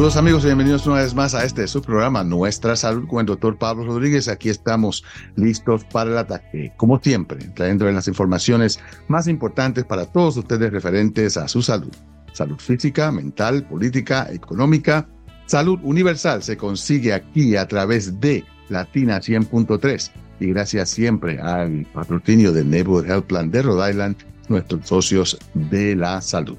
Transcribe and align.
Saludos 0.00 0.16
amigos 0.16 0.44
bienvenidos 0.46 0.86
una 0.86 1.02
vez 1.02 1.14
más 1.14 1.34
a 1.34 1.44
este 1.44 1.68
su 1.68 1.82
programa 1.82 2.24
Nuestra 2.24 2.74
Salud 2.74 3.06
con 3.06 3.20
el 3.20 3.26
doctor 3.26 3.58
Pablo 3.58 3.84
Rodríguez. 3.84 4.28
Aquí 4.28 4.48
estamos 4.48 5.04
listos 5.36 5.84
para 5.84 6.10
el 6.10 6.16
ataque, 6.16 6.72
como 6.78 6.98
siempre, 6.98 7.44
trayendo 7.54 7.84
las 7.90 8.08
informaciones 8.08 8.80
más 9.08 9.28
importantes 9.28 9.84
para 9.84 10.06
todos 10.06 10.38
ustedes 10.38 10.72
referentes 10.72 11.36
a 11.36 11.48
su 11.48 11.60
salud. 11.60 11.92
Salud 12.32 12.58
física, 12.58 13.12
mental, 13.12 13.68
política, 13.68 14.26
económica. 14.32 15.06
Salud 15.44 15.78
universal 15.82 16.42
se 16.42 16.56
consigue 16.56 17.12
aquí 17.12 17.54
a 17.56 17.68
través 17.68 18.18
de 18.20 18.42
Latina 18.70 19.20
100.3 19.20 20.12
y 20.40 20.46
gracias 20.46 20.88
siempre 20.88 21.38
al 21.42 21.86
patrocinio 21.92 22.52
del 22.52 22.70
Neighborhood 22.70 23.06
Health 23.06 23.26
Plan 23.26 23.50
de 23.50 23.60
Rhode 23.60 23.90
Island, 23.90 24.16
nuestros 24.48 24.88
socios 24.88 25.38
de 25.52 25.94
la 25.94 26.22
salud. 26.22 26.56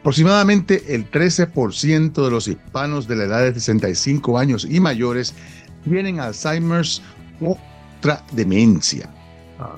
Aproximadamente 0.00 0.94
el 0.94 1.10
13% 1.10 2.24
de 2.24 2.30
los 2.30 2.48
hispanos 2.48 3.08
de 3.08 3.16
la 3.16 3.24
edad 3.24 3.42
de 3.42 3.54
65 3.54 4.38
años 4.38 4.66
y 4.68 4.80
mayores 4.80 5.34
tienen 5.84 6.20
Alzheimer's 6.20 7.02
o 7.40 7.58
otra 7.98 8.24
demencia. 8.32 9.10
Ah, 9.58 9.74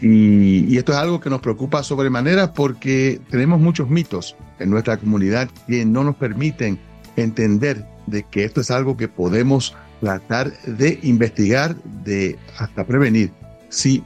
y, 0.00 0.72
y, 0.72 0.78
esto 0.78 0.92
es 0.92 0.98
algo 0.98 1.20
que 1.20 1.28
nos 1.28 1.40
preocupa 1.40 1.82
sobremanera 1.82 2.52
porque 2.52 3.20
tenemos 3.30 3.60
muchos 3.60 3.90
mitos 3.90 4.36
en 4.60 4.70
nuestra 4.70 4.96
comunidad 4.96 5.50
que 5.66 5.84
no 5.84 6.04
nos 6.04 6.14
permiten 6.14 6.78
entender 7.16 7.84
de 8.06 8.22
que 8.22 8.44
esto 8.44 8.60
es 8.60 8.70
algo 8.70 8.96
que 8.96 9.08
podemos 9.08 9.74
tratar 10.00 10.52
de 10.62 11.00
investigar, 11.02 11.74
de 12.04 12.38
hasta 12.58 12.86
prevenir, 12.86 13.32
si 13.70 14.04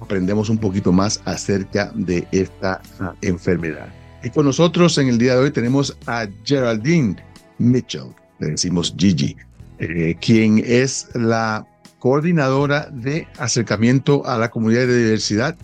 aprendemos 0.00 0.48
un 0.48 0.58
poquito 0.58 0.92
más 0.92 1.20
acerca 1.24 1.90
de 1.94 2.26
esta 2.32 2.80
enfermedad. 3.20 3.88
Y 4.24 4.30
con 4.30 4.46
nosotros 4.46 4.96
en 4.96 5.08
el 5.08 5.18
día 5.18 5.34
de 5.34 5.40
hoy 5.40 5.50
tenemos 5.50 5.94
a 6.06 6.26
Geraldine 6.44 7.14
Mitchell, 7.58 8.14
le 8.38 8.48
decimos 8.48 8.94
Gigi, 8.96 9.36
eh, 9.80 10.16
quien 10.18 10.62
es 10.64 11.10
la 11.14 11.66
coordinadora 11.98 12.88
de 12.90 13.28
acercamiento 13.38 14.24
a 14.24 14.38
la 14.38 14.50
comunidad 14.50 14.86
de 14.86 15.04
diversidad 15.04 15.54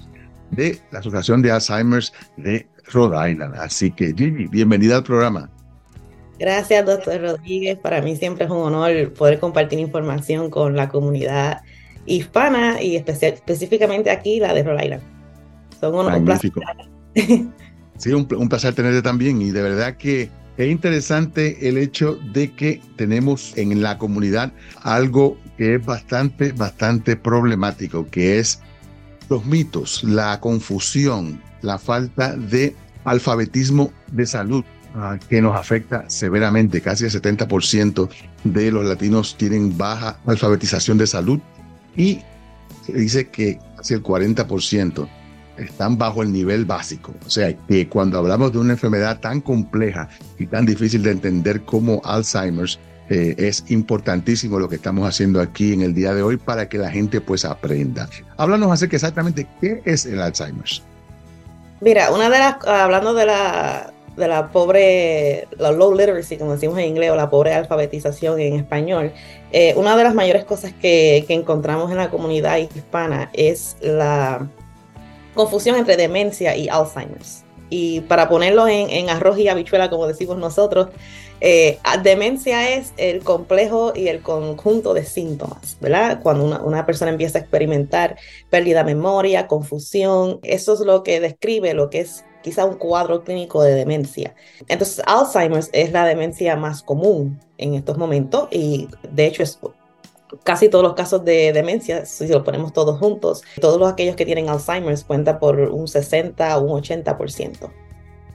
de 0.50 0.78
la 0.90 0.98
Asociación 0.98 1.40
de 1.40 1.52
Alzheimer's 1.52 2.12
de 2.36 2.66
Rhode 2.92 3.30
Island. 3.30 3.54
Así 3.56 3.90
que 3.92 4.12
Gigi, 4.14 4.46
bienvenida 4.48 4.96
al 4.96 5.04
programa. 5.04 5.48
Gracias, 6.38 6.84
doctor 6.84 7.18
Rodríguez. 7.18 7.78
Para 7.78 8.02
mí 8.02 8.14
siempre 8.16 8.44
es 8.44 8.50
un 8.50 8.58
honor 8.58 9.10
poder 9.14 9.40
compartir 9.40 9.78
información 9.78 10.50
con 10.50 10.76
la 10.76 10.90
comunidad 10.90 11.62
hispana 12.04 12.82
y 12.82 12.96
específicamente 12.96 14.10
aquí 14.10 14.38
la 14.38 14.52
de 14.52 14.62
Rhode 14.64 14.84
Island. 14.84 15.02
Son 15.80 15.94
unos 15.94 16.12
Magnífico. 16.12 16.60
Sí, 18.00 18.12
un, 18.14 18.24
placer 18.24 18.74
tenerte 18.74 19.02
también 19.02 19.42
y 19.42 19.50
de 19.50 19.60
verdad 19.60 19.98
que 19.98 20.30
es 20.56 20.70
interesante 20.70 21.68
el 21.68 21.76
hecho 21.76 22.18
de 22.32 22.50
que 22.50 22.80
tenemos 22.96 23.52
en 23.58 23.82
la 23.82 23.98
comunidad 23.98 24.54
algo 24.80 25.36
que 25.58 25.74
es 25.74 25.84
bastante, 25.84 26.52
bastante 26.52 27.14
problemático, 27.16 28.06
que 28.08 28.38
es 28.38 28.60
los 29.28 29.44
mitos, 29.44 30.02
la 30.02 30.40
confusión, 30.40 31.42
la 31.60 31.78
falta 31.78 32.34
de 32.36 32.74
alfabetismo 33.04 33.92
de 34.12 34.24
salud 34.24 34.64
ah, 34.94 35.18
que 35.28 35.42
nos 35.42 35.54
afecta 35.54 36.08
severamente. 36.08 36.80
Casi 36.80 37.04
el 37.04 37.10
70% 37.10 38.08
de 38.44 38.72
los 38.72 38.86
latinos 38.86 39.36
tienen 39.36 39.76
baja 39.76 40.18
alfabetización 40.24 40.96
de 40.96 41.06
salud 41.06 41.38
y 41.94 42.20
se 42.86 42.94
dice 42.94 43.28
que 43.28 43.58
casi 43.76 43.92
el 43.92 44.02
40% 44.02 45.19
están 45.60 45.98
bajo 45.98 46.22
el 46.22 46.32
nivel 46.32 46.64
básico. 46.64 47.14
O 47.26 47.30
sea, 47.30 47.54
que 47.68 47.88
cuando 47.88 48.18
hablamos 48.18 48.52
de 48.52 48.58
una 48.58 48.72
enfermedad 48.72 49.20
tan 49.20 49.40
compleja 49.40 50.08
y 50.38 50.46
tan 50.46 50.66
difícil 50.66 51.02
de 51.02 51.12
entender 51.12 51.62
como 51.62 52.00
Alzheimer's, 52.04 52.78
eh, 53.10 53.34
es 53.38 53.64
importantísimo 53.70 54.60
lo 54.60 54.68
que 54.68 54.76
estamos 54.76 55.08
haciendo 55.08 55.40
aquí 55.40 55.72
en 55.72 55.82
el 55.82 55.94
día 55.94 56.14
de 56.14 56.22
hoy 56.22 56.36
para 56.36 56.68
que 56.68 56.78
la 56.78 56.90
gente 56.90 57.20
pues 57.20 57.44
aprenda. 57.44 58.08
Háblanos 58.36 58.70
acerca 58.70 58.96
exactamente 58.96 59.48
qué 59.60 59.82
es 59.84 60.06
el 60.06 60.20
Alzheimer's. 60.20 60.82
Mira, 61.80 62.12
una 62.12 62.30
de 62.30 62.38
las, 62.38 62.64
hablando 62.64 63.12
de 63.14 63.26
la, 63.26 63.92
de 64.16 64.28
la 64.28 64.48
pobre, 64.52 65.48
la 65.58 65.72
low 65.72 65.92
literacy, 65.92 66.36
como 66.36 66.52
decimos 66.52 66.78
en 66.78 66.84
inglés, 66.84 67.10
o 67.10 67.16
la 67.16 67.30
pobre 67.30 67.52
alfabetización 67.52 68.38
en 68.38 68.54
español, 68.54 69.12
eh, 69.50 69.74
una 69.76 69.96
de 69.96 70.04
las 70.04 70.14
mayores 70.14 70.44
cosas 70.44 70.72
que, 70.72 71.24
que 71.26 71.34
encontramos 71.34 71.90
en 71.90 71.96
la 71.96 72.10
comunidad 72.10 72.58
hispana 72.58 73.30
es 73.32 73.76
la 73.80 74.46
confusión 75.34 75.76
entre 75.76 75.96
demencia 75.96 76.56
y 76.56 76.68
Alzheimer's. 76.68 77.44
Y 77.70 78.00
para 78.02 78.28
ponerlo 78.28 78.66
en, 78.66 79.08
arroz 79.10 79.38
y 79.38 79.48
habichuela, 79.48 79.88
como 79.88 80.08
decimos 80.08 80.36
nosotros, 80.38 80.88
eh, 81.40 81.78
demencia 82.02 82.74
es 82.74 82.92
el 82.96 83.22
complejo 83.22 83.92
y 83.94 84.08
el 84.08 84.22
conjunto 84.22 84.92
de 84.92 85.04
síntomas, 85.04 85.78
¿verdad? 85.80 86.20
Cuando 86.20 86.60
una, 86.64 86.84
persona 86.84 87.12
empieza 87.12 87.38
a 87.38 87.42
experimentar 87.42 88.16
pérdida 88.50 88.82
de 88.82 88.94
memoria, 88.94 89.46
confusión, 89.46 90.40
eso 90.42 90.74
es 90.74 90.80
lo 90.80 91.04
que 91.04 91.20
describe 91.20 91.72
lo 91.72 91.90
que 91.90 92.00
es 92.00 92.24
quizá 92.42 92.64
un 92.64 92.74
cuadro 92.74 93.22
clínico 93.22 93.62
de 93.62 93.74
demencia. 93.74 94.34
Entonces, 94.66 95.02
Alzheimer's 95.06 95.70
es 95.72 95.92
la 95.92 96.04
demencia 96.04 96.56
más 96.56 96.82
común 96.82 97.38
en 97.56 97.74
estos 97.74 97.98
momentos 97.98 98.48
y 98.50 98.88
de 99.12 99.26
hecho 99.26 99.42
es 99.42 99.60
casi 100.42 100.68
todos 100.68 100.84
los 100.84 100.94
casos 100.94 101.24
de 101.24 101.52
demencia, 101.52 102.06
si 102.06 102.26
lo 102.28 102.44
ponemos 102.44 102.72
todos 102.72 102.98
juntos, 102.98 103.42
todos 103.60 103.78
los 103.78 103.90
aquellos 103.90 104.16
que 104.16 104.26
tienen 104.26 104.48
Alzheimer's 104.48 105.04
cuenta 105.04 105.38
por 105.38 105.58
un 105.58 105.88
60 105.88 106.58
o 106.58 106.62
un 106.62 106.82
80%. 106.82 107.70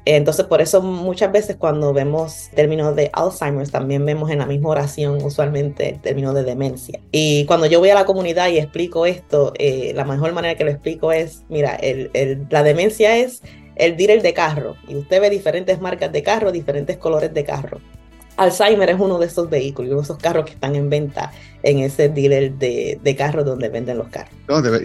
Entonces, 0.08 0.46
por 0.46 0.62
eso 0.62 0.84
muchas 0.84 1.32
veces 1.32 1.56
cuando 1.56 1.92
vemos 1.92 2.50
términos 2.54 2.96
de 2.96 3.10
Alzheimer's, 3.12 3.72
también 3.72 4.06
vemos 4.06 4.30
en 4.30 4.38
la 4.38 4.46
misma 4.46 4.70
oración 4.70 5.24
usualmente 5.24 5.90
el 5.90 6.00
término 6.00 6.32
de 6.32 6.44
demencia. 6.44 7.00
Y 7.12 7.46
cuando 7.46 7.66
yo 7.66 7.80
voy 7.80 7.90
a 7.90 7.96
la 7.96 8.06
comunidad 8.06 8.50
y 8.50 8.60
explico 8.60 9.08
esto, 9.08 9.54
eh, 9.58 9.94
la 9.96 10.06
mejor 10.06 10.32
manera 10.34 10.54
que 10.56 10.64
lo 10.64 10.70
explico 10.70 11.12
es, 11.12 11.44
mira, 11.50 11.80
la 12.52 12.62
demencia 12.62 13.18
es 13.18 13.42
el 13.76 13.98
dealer 13.98 14.22
de 14.22 14.34
carro. 14.36 14.76
Y 14.88 14.96
usted 14.96 15.20
ve 15.20 15.32
diferentes 15.32 15.82
marcas 15.82 16.12
de 16.12 16.22
carro, 16.22 16.52
diferentes 16.52 16.98
colores 16.98 17.34
de 17.34 17.44
carro. 17.44 17.82
Alzheimer 18.38 18.90
es 18.90 19.00
uno 19.00 19.18
de 19.20 19.28
esos 19.28 19.50
vehículos, 19.50 19.92
uno 19.92 20.02
de 20.02 20.06
esos 20.06 20.18
carros 20.18 20.46
que 20.46 20.52
están 20.52 20.76
en 20.76 20.90
venta 20.90 21.32
en 21.64 21.80
ese 21.80 22.10
dealer 22.10 22.54
de, 22.54 23.00
de 23.04 23.16
carros 23.16 23.46
donde 23.46 23.70
venden 23.70 23.98
los 23.98 24.08
carros. 24.10 24.34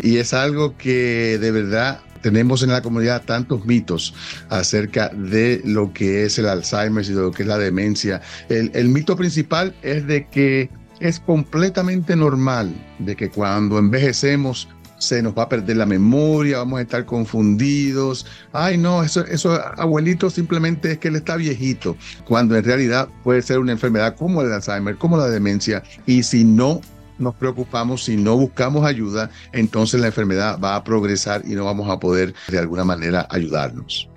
y 0.02 0.18
es 0.18 0.32
algo 0.32 0.76
que 0.76 1.38
de 1.38 1.50
verdad 1.50 2.00
tenemos 2.22 2.62
en 2.62 2.70
la 2.70 2.82
comunidad 2.82 3.22
tantos 3.24 3.64
mitos 3.64 4.14
acerca 4.48 5.08
de 5.08 5.60
lo 5.64 5.92
que 5.92 6.24
es 6.24 6.38
el 6.38 6.46
Alzheimer 6.48 7.04
y 7.04 7.08
de 7.08 7.20
lo 7.20 7.30
que 7.30 7.42
es 7.42 7.48
la 7.48 7.58
demencia. 7.58 8.20
El, 8.48 8.70
el 8.74 8.88
mito 8.88 9.16
principal 9.16 9.74
es 9.82 10.06
de 10.06 10.26
que 10.26 10.68
es 11.00 11.18
completamente 11.18 12.14
normal 12.14 12.72
de 12.98 13.16
que 13.16 13.30
cuando 13.30 13.78
envejecemos 13.78 14.68
se 15.00 15.22
nos 15.22 15.36
va 15.36 15.44
a 15.44 15.48
perder 15.48 15.78
la 15.78 15.86
memoria, 15.86 16.58
vamos 16.58 16.78
a 16.78 16.82
estar 16.82 17.04
confundidos. 17.04 18.26
Ay, 18.52 18.76
no, 18.76 19.02
eso, 19.02 19.24
eso 19.26 19.58
abuelito 19.76 20.30
simplemente 20.30 20.92
es 20.92 20.98
que 20.98 21.08
él 21.08 21.16
está 21.16 21.36
viejito, 21.36 21.96
cuando 22.28 22.56
en 22.56 22.64
realidad 22.64 23.08
puede 23.24 23.42
ser 23.42 23.58
una 23.58 23.72
enfermedad 23.72 24.14
como 24.14 24.42
el 24.42 24.52
Alzheimer, 24.52 24.96
como 24.96 25.16
la 25.16 25.28
demencia, 25.28 25.82
y 26.06 26.22
si 26.22 26.44
no 26.44 26.80
nos 27.18 27.34
preocupamos, 27.34 28.04
si 28.04 28.16
no 28.16 28.36
buscamos 28.36 28.86
ayuda, 28.86 29.30
entonces 29.52 30.00
la 30.00 30.06
enfermedad 30.08 30.58
va 30.58 30.76
a 30.76 30.84
progresar 30.84 31.42
y 31.44 31.50
no 31.50 31.64
vamos 31.64 31.90
a 31.90 31.98
poder 31.98 32.34
de 32.48 32.58
alguna 32.58 32.84
manera 32.84 33.26
ayudarnos. 33.30 34.08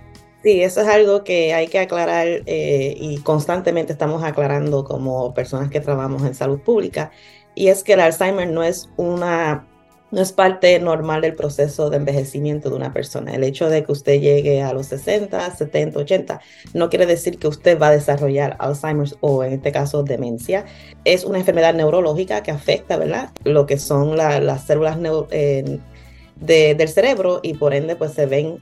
Sí, 0.44 0.62
eso 0.62 0.82
es 0.82 0.88
algo 0.88 1.24
que 1.24 1.54
hay 1.54 1.68
que 1.68 1.80
aclarar 1.80 2.28
eh, 2.28 2.98
y 3.00 3.20
constantemente 3.20 3.94
estamos 3.94 4.24
aclarando 4.24 4.84
como 4.84 5.34
personas 5.34 5.70
que 5.70 5.80
trabajamos 5.80 6.24
en 6.24 6.36
salud 6.36 6.60
pública, 6.60 7.12
y 7.56 7.68
es 7.68 7.84
que 7.84 7.94
el 7.94 8.02
Alzheimer 8.02 8.50
no 8.50 8.64
es 8.64 8.90
una 8.98 9.66
no 10.14 10.22
es 10.22 10.32
parte 10.32 10.80
normal 10.80 11.22
del 11.22 11.34
proceso 11.34 11.90
de 11.90 11.98
envejecimiento 11.98 12.70
de 12.70 12.76
una 12.76 12.94
persona. 12.94 13.34
El 13.34 13.44
hecho 13.44 13.68
de 13.68 13.84
que 13.84 13.92
usted 13.92 14.22
llegue 14.22 14.62
a 14.62 14.72
los 14.72 14.86
60, 14.86 15.56
70, 15.56 16.00
80 16.00 16.40
no 16.76 16.90
quiere 16.92 17.08
decir 17.08 17.40
que 17.40 17.48
usted 17.48 17.80
va 17.80 17.88
a 17.88 17.92
desarrollar 17.92 18.56
Alzheimer's 18.60 19.18
o 19.22 19.44
en 19.44 19.54
este 19.54 19.72
caso 19.72 20.04
demencia. 20.04 20.66
Es 21.04 21.26
una 21.26 21.40
enfermedad 21.40 21.74
neurológica 21.74 22.44
que 22.44 22.52
afecta, 22.52 22.96
¿verdad? 22.96 23.32
Lo 23.44 23.66
que 23.66 23.80
son 23.80 24.16
las 24.16 24.68
células 24.68 25.00
del 25.00 26.90
cerebro 26.90 27.40
y 27.42 27.56
por 27.56 27.74
ende 27.74 27.96
pues 27.96 28.14
se 28.14 28.28
ven 28.28 28.60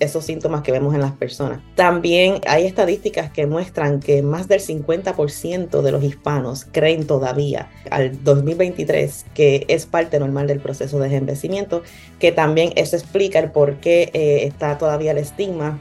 esos 0.00 0.24
síntomas 0.24 0.62
que 0.62 0.72
vemos 0.72 0.94
en 0.94 1.00
las 1.00 1.12
personas. 1.12 1.60
También 1.74 2.40
hay 2.46 2.66
estadísticas 2.66 3.30
que 3.30 3.46
muestran 3.46 4.00
que 4.00 4.22
más 4.22 4.48
del 4.48 4.60
50% 4.60 5.82
de 5.82 5.92
los 5.92 6.02
hispanos 6.04 6.66
creen 6.70 7.06
todavía 7.06 7.70
al 7.90 8.22
2023 8.22 9.26
que 9.34 9.64
es 9.68 9.86
parte 9.86 10.18
normal 10.18 10.46
del 10.46 10.60
proceso 10.60 10.98
de 10.98 11.14
envejecimiento, 11.14 11.82
que 12.18 12.32
también 12.32 12.72
eso 12.76 12.96
explica 12.96 13.38
el 13.38 13.50
por 13.50 13.76
qué 13.76 14.10
eh, 14.12 14.44
está 14.44 14.78
todavía 14.78 15.12
el 15.12 15.18
estigma 15.18 15.78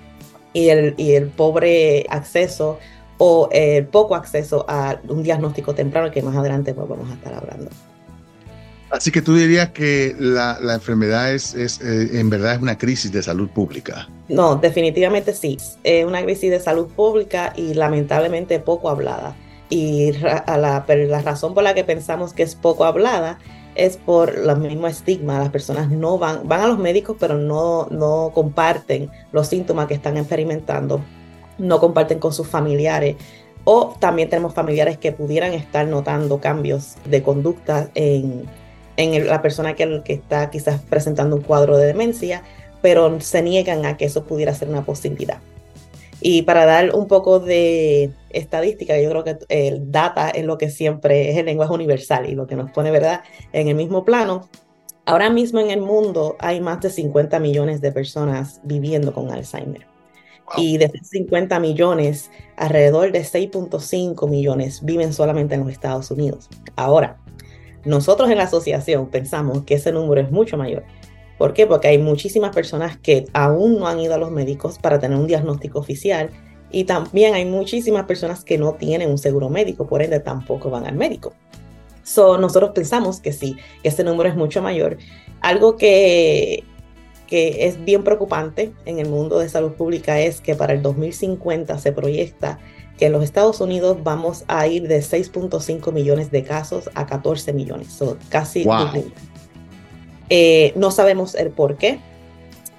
y 0.54 0.70
el, 0.70 0.96
y 0.98 1.14
el 1.14 1.28
pobre 1.28 2.06
acceso 2.10 2.80
o 3.18 3.50
el 3.52 3.88
poco 3.88 4.16
acceso 4.16 4.66
a 4.68 5.00
un 5.08 5.24
diagnóstico 5.24 5.74
temprano 5.74 6.12
que 6.12 6.22
más 6.22 6.36
adelante 6.36 6.74
pues, 6.74 6.88
vamos 6.88 7.10
a 7.10 7.14
estar 7.14 7.34
hablando. 7.34 7.70
Así 8.90 9.12
que 9.12 9.22
tú 9.22 9.36
dirías 9.36 9.70
que 9.70 10.16
la, 10.18 10.58
enfermedad 10.74 11.34
es, 11.34 11.54
es 11.54 11.82
eh, 11.82 12.20
en 12.20 12.30
verdad 12.30 12.56
es 12.56 12.62
una 12.62 12.78
crisis 12.78 13.12
de 13.12 13.22
salud 13.22 13.50
pública. 13.50 14.08
No, 14.30 14.56
definitivamente 14.56 15.34
sí. 15.34 15.58
Es 15.84 16.06
una 16.06 16.24
crisis 16.24 16.50
de 16.52 16.60
salud 16.60 16.88
pública 16.88 17.54
y 17.56 17.74
lamentablemente 17.74 18.60
poco 18.60 18.90
hablada. 18.90 19.36
Y 19.70 20.14
la, 20.14 20.86
la 20.88 21.22
razón 21.22 21.54
por 21.54 21.64
la 21.64 21.74
que 21.74 21.84
pensamos 21.84 22.34
que 22.34 22.44
es 22.44 22.56
poco 22.56 22.86
hablada 22.86 23.40
es 23.76 23.98
por 23.98 24.36
el 24.36 24.58
mismo 24.58 24.88
estigma. 24.88 25.40
Las 25.40 25.50
personas 25.50 25.90
no 25.90 26.18
van, 26.18 26.48
van 26.48 26.62
a 26.62 26.68
los 26.68 26.80
médicos, 26.80 27.18
pero 27.20 27.38
no, 27.38 27.88
no 27.92 28.32
comparten 28.34 29.10
los 29.34 29.48
síntomas 29.48 29.88
que 29.88 29.94
están 29.94 30.18
experimentando, 30.18 31.02
no 31.58 31.80
comparten 31.80 32.20
con 32.20 32.34
sus 32.34 32.48
familiares. 32.48 33.18
O 33.66 33.96
también 34.00 34.30
tenemos 34.30 34.54
familiares 34.54 34.98
que 34.98 35.12
pudieran 35.12 35.54
estar 35.54 35.86
notando 35.88 36.40
cambios 36.40 36.96
de 37.06 37.22
conducta 37.22 37.90
en, 37.96 38.46
en 38.98 39.28
la 39.28 39.42
persona 39.42 39.76
que, 39.76 40.02
que 40.04 40.14
está 40.14 40.50
quizás 40.50 40.82
presentando 40.82 41.36
un 41.36 41.44
cuadro 41.44 41.78
de 41.78 41.86
demencia, 41.86 42.44
pero 42.82 43.20
se 43.22 43.42
niegan 43.42 43.86
a 43.86 43.98
que 43.98 44.06
eso 44.06 44.26
pudiera 44.26 44.54
ser 44.54 44.70
una 44.70 44.84
posibilidad. 44.84 45.40
Y 46.20 46.42
para 46.44 46.66
dar 46.66 46.96
un 46.96 47.08
poco 47.08 47.40
de 47.40 48.12
estadística, 48.32 49.00
yo 49.00 49.10
creo 49.10 49.24
que 49.24 49.38
el 49.50 49.92
data 49.92 50.30
es 50.30 50.46
lo 50.46 50.58
que 50.58 50.70
siempre 50.70 51.30
es 51.32 51.38
el 51.38 51.46
lenguaje 51.46 51.74
universal 51.74 52.28
y 52.28 52.34
lo 52.34 52.48
que 52.48 52.56
nos 52.56 52.72
pone, 52.72 52.92
¿verdad?, 52.92 53.22
en 53.54 53.68
el 53.68 53.76
mismo 53.76 54.04
plano. 54.04 54.50
Ahora 55.06 55.30
mismo 55.30 55.60
en 55.60 55.70
el 55.70 55.80
mundo 55.80 56.36
hay 56.40 56.60
más 56.60 56.82
de 56.82 56.90
50 56.90 57.40
millones 57.40 57.82
de 57.82 57.92
personas 57.92 58.60
viviendo 58.64 59.14
con 59.14 59.32
Alzheimer. 59.32 59.86
Y 60.56 60.78
de 60.78 60.86
esos 60.86 61.08
50 61.10 61.60
millones, 61.60 62.32
alrededor 62.56 63.12
de 63.12 63.22
6.5 63.22 64.30
millones 64.30 64.84
viven 64.84 65.14
solamente 65.14 65.56
en 65.56 65.62
los 65.62 65.72
Estados 65.72 66.10
Unidos. 66.10 66.50
Ahora, 66.76 67.18
nosotros 67.86 68.30
en 68.30 68.38
la 68.38 68.44
asociación 68.44 69.08
pensamos 69.10 69.64
que 69.64 69.76
ese 69.76 69.92
número 69.92 70.22
es 70.22 70.32
mucho 70.32 70.58
mayor. 70.58 70.84
¿Por 71.38 71.54
qué? 71.54 71.68
Porque 71.68 71.88
hay 71.88 72.00
muchísimas 72.00 72.54
personas 72.54 72.98
que 72.98 73.26
aún 73.34 73.80
no 73.80 73.88
han 73.88 74.00
ido 74.00 74.16
a 74.16 74.18
los 74.18 74.32
médicos 74.32 74.80
para 74.80 75.00
tener 75.00 75.18
un 75.18 75.28
diagnóstico 75.28 75.80
oficial 75.80 76.32
y 76.72 76.84
también 76.84 77.34
hay 77.36 77.46
muchísimas 77.46 78.06
personas 78.06 78.44
que 78.44 78.58
no 78.58 78.74
tienen 78.74 79.10
un 79.10 79.18
seguro 79.18 79.50
médico, 79.50 79.88
por 79.88 80.02
ende 80.02 80.20
tampoco 80.20 80.70
van 80.70 80.86
al 80.86 80.96
médico. 80.96 81.34
So, 82.04 82.38
nosotros 82.38 82.72
pensamos 82.74 83.20
que 83.20 83.34
sí, 83.34 83.58
que 83.84 83.90
ese 83.90 84.04
número 84.04 84.30
es 84.30 84.36
mucho 84.36 84.62
mayor. 84.62 84.98
Algo 85.42 85.76
que, 85.78 86.64
que 87.28 87.68
es 87.68 87.84
bien 87.84 88.04
preocupante 88.04 88.72
en 88.86 89.00
el 89.00 89.10
mundo 89.10 89.38
de 89.40 89.50
salud 89.50 89.74
pública 89.74 90.20
es 90.20 90.42
que 90.42 90.56
para 90.56 90.74
el 90.74 90.82
2050 90.82 91.78
se 91.78 91.92
proyecta 91.92 92.60
que 92.98 93.06
en 93.06 93.12
los 93.12 93.24
Estados 93.24 93.62
Unidos 93.62 93.98
vamos 94.04 94.44
a 94.48 94.66
ir 94.68 94.88
de 94.88 95.00
6.5 95.00 95.92
millones 95.92 96.32
de 96.32 96.44
casos 96.44 96.90
a 96.96 97.06
14 97.06 97.54
millones, 97.54 97.94
so, 97.94 98.18
casi 98.30 98.66
eh, 100.30 100.74
no 100.76 100.92
sabemos 100.92 101.36
el 101.36 101.52
por 101.52 101.78
qué. 101.78 102.00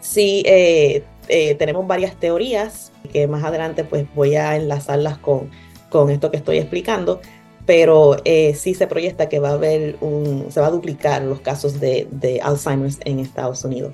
Sí, 0.00 0.43
eh, 0.45 1.03
eh, 1.29 1.55
tenemos 1.55 1.87
varias 1.87 2.19
teorías 2.19 2.93
que 3.12 3.27
más 3.27 3.43
adelante 3.44 3.85
pues 3.85 4.06
voy 4.15 4.35
a 4.37 4.56
enlazarlas 4.56 5.19
con, 5.19 5.51
con 5.89 6.11
esto 6.11 6.31
que 6.31 6.37
estoy 6.37 6.59
explicando, 6.59 7.21
pero 7.65 8.17
sí 8.55 8.75
se 8.75 8.87
proyecta 8.87 9.29
que 9.29 9.39
va 9.39 9.51
a 9.51 9.53
haber 9.53 9.97
un, 10.01 10.47
se 10.51 10.61
va 10.61 10.67
a 10.67 10.71
duplicar 10.71 11.23
los 11.23 11.41
casos 11.41 11.81
de, 11.81 12.06
de 12.11 12.41
Alzheimer's 12.41 12.99
en 13.05 13.19
Estados 13.19 13.65
Unidos. 13.65 13.93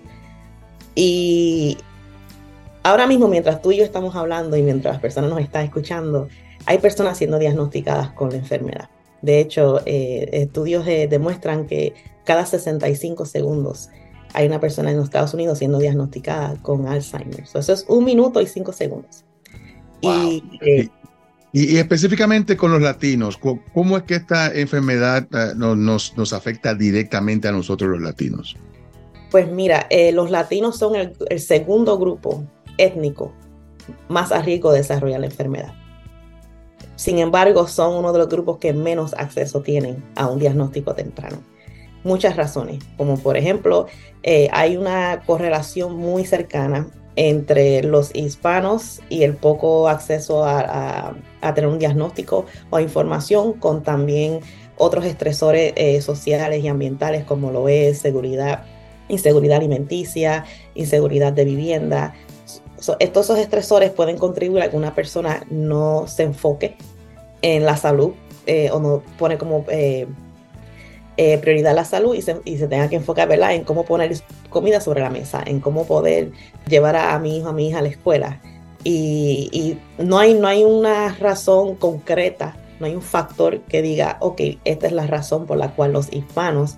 Y 0.95 1.79
ahora 2.83 3.07
mismo, 3.07 3.29
mientras 3.29 3.61
tú 3.61 3.73
y 3.73 3.79
yo 3.79 3.85
estamos 3.85 4.15
hablando 4.15 4.57
y 4.57 4.63
mientras 4.63 4.95
las 4.95 5.03
personas 5.03 5.31
nos 5.31 5.41
están 5.41 5.65
escuchando, 5.65 6.29
hay 6.67 6.79
personas 6.79 7.19
siendo 7.19 7.39
diagnosticadas 7.39 8.11
con 8.11 8.31
la 8.31 8.37
enfermedad. 8.37 8.89
De 9.23 9.41
hecho, 9.41 9.81
eh, 9.87 10.29
estudios 10.33 10.87
eh, 10.87 11.09
demuestran 11.11 11.67
que 11.67 11.95
cada 12.25 12.47
65 12.47 13.25
segundos 13.27 13.89
hay 14.35 14.47
una 14.47 14.61
persona 14.61 14.91
en 14.91 14.97
los 14.97 15.07
Estados 15.07 15.33
Unidos 15.33 15.59
siendo 15.59 15.79
diagnosticada 15.79 16.57
con 16.61 16.87
Alzheimer. 16.89 17.45
eso 17.45 17.73
es 17.73 17.85
un 17.89 18.05
minuto 18.05 18.41
y 18.41 18.47
cinco 18.47 18.73
segundos. 18.73 19.25
Eh, 20.03 20.43
y, 20.61 20.91
y, 21.53 21.77
específicamente 21.79 22.57
con 22.57 22.73
los 22.73 22.83
latinos, 22.83 23.39
¿cómo 23.39 23.97
es 23.97 24.03
que 24.03 24.17
esta 24.17 24.53
enfermedad 24.53 25.27
nos, 25.57 26.17
nos, 26.17 26.33
afecta 26.33 26.75
directamente 26.75 27.49
a 27.49 27.53
nosotros 27.53 27.91
los 27.91 28.03
latinos? 28.03 28.57
Pues 29.35 29.51
mira, 29.51 29.89
los 30.13 30.31
latinos 30.31 30.77
son 30.79 30.95
el, 30.95 31.41
segundo 31.41 31.99
grupo 31.99 32.45
étnico 32.79 33.33
más 34.07 34.31
a 34.31 34.41
de 34.41 34.61
desarrollar 34.79 35.19
la 35.19 35.27
enfermedad. 35.27 35.73
Sin 36.95 37.19
embargo, 37.19 37.67
son 37.67 37.97
uno 37.97 38.13
de 38.13 38.21
los 38.21 38.29
grupos 38.29 38.59
que 38.59 38.73
menos 38.73 39.13
acceso 39.15 39.61
tienen 39.61 40.05
a 40.15 40.29
un 40.29 40.39
diagnóstico 40.39 40.95
temprano. 40.95 41.39
Muchas 42.05 42.37
razones, 42.37 42.79
como 42.97 43.19
por 43.19 43.37
ejemplo, 43.37 43.89
eh, 44.23 44.49
hay 44.53 44.77
una 44.77 45.25
correlación 45.27 45.97
muy 45.97 46.25
cercana 46.25 46.87
entre 47.17 47.83
los 47.83 48.15
hispanos 48.15 49.01
y 49.09 49.25
el 49.25 49.35
poco 49.35 49.89
acceso 49.89 50.45
a, 50.45 51.17
tener 51.57 51.67
un 51.67 51.81
diagnóstico 51.81 52.47
o 52.71 52.79
información 52.79 53.55
con 53.55 53.83
también 53.83 54.39
otros 54.77 55.05
estresores 55.05 55.73
eh, 55.75 56.01
sociales 56.03 56.63
y 56.63 56.69
ambientales 56.69 57.25
como 57.25 57.51
lo 57.51 57.69
es 57.69 57.99
seguridad, 57.99 58.65
inseguridad 59.09 59.59
alimenticia, 59.59 60.45
inseguridad 60.75 61.33
de 61.33 61.45
vivienda, 61.45 62.15
estos 62.99 63.39
estresores 63.39 63.91
pueden 63.91 64.19
contribuir 64.19 64.63
a 64.63 64.71
que 64.71 64.77
una 64.77 64.95
persona 64.95 65.45
no 65.51 66.07
se 66.07 66.25
enfoque 66.25 66.77
en 67.43 67.65
la 67.65 67.77
salud 67.77 68.13
eh, 68.47 68.71
o 68.71 68.79
no 68.79 69.03
pone 69.19 69.39
como 69.39 69.65
eh, 69.69 70.07
eh, 71.17 71.39
prioridad 71.39 71.75
la 71.75 71.85
salud 71.85 72.15
y 72.15 72.23
se, 72.23 72.35
tenga 72.67 72.89
que 72.89 72.97
enfocar 72.97 73.31
en 73.31 73.65
cómo 73.65 73.85
poner 73.85 74.17
comida 74.51 74.81
sobre 74.81 75.01
la 75.01 75.11
mesa, 75.11 75.43
en 75.47 75.61
cómo 75.61 75.87
poder 75.87 76.33
llevar 76.69 76.97
a, 76.97 77.19
mi 77.19 77.39
hijo, 77.39 77.49
a 77.49 77.53
mi 77.53 77.69
hija 77.69 77.79
a 77.79 77.83
la 77.83 77.89
escuela. 77.89 78.41
Y, 78.83 79.79
no, 79.97 80.19
hay, 80.19 80.35
no 80.35 80.47
hay 80.47 80.63
una 80.65 81.15
razón 81.15 81.77
concreta, 81.77 82.57
no 82.81 82.87
hay 82.87 82.95
un 82.95 83.01
factor 83.01 83.61
que 83.61 83.81
diga, 83.81 84.19
ok, 84.21 84.41
esta 84.65 84.87
es 84.87 84.93
la 84.93 85.07
razón 85.07 85.47
por 85.47 85.57
la 85.57 85.75
cual 85.75 85.93
los 85.93 86.13
hispanos 86.13 86.77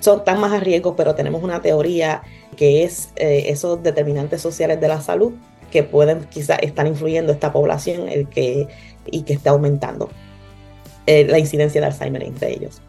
son 0.00 0.24
tan 0.24 0.40
más 0.40 0.52
a 0.52 0.60
riesgo, 0.60 0.96
pero 0.96 1.14
tenemos 1.14 1.42
una 1.42 1.62
teoría 1.62 2.22
que 2.56 2.84
es 2.84 3.10
eh, 3.16 3.44
esos 3.46 3.82
determinantes 3.82 4.40
sociales 4.40 4.80
de 4.80 4.88
la 4.88 5.00
salud 5.00 5.32
que 5.70 5.82
pueden 5.82 6.24
quizás 6.24 6.58
estar 6.62 6.86
influyendo 6.86 7.32
esta 7.32 7.52
población 7.52 8.08
el 8.08 8.28
que, 8.28 8.66
y 9.06 9.22
que 9.22 9.32
está 9.32 9.50
aumentando 9.50 10.10
eh, 11.06 11.26
la 11.28 11.38
incidencia 11.38 11.80
de 11.80 11.86
Alzheimer 11.86 12.22
entre 12.22 12.52
ellos. 12.52 12.82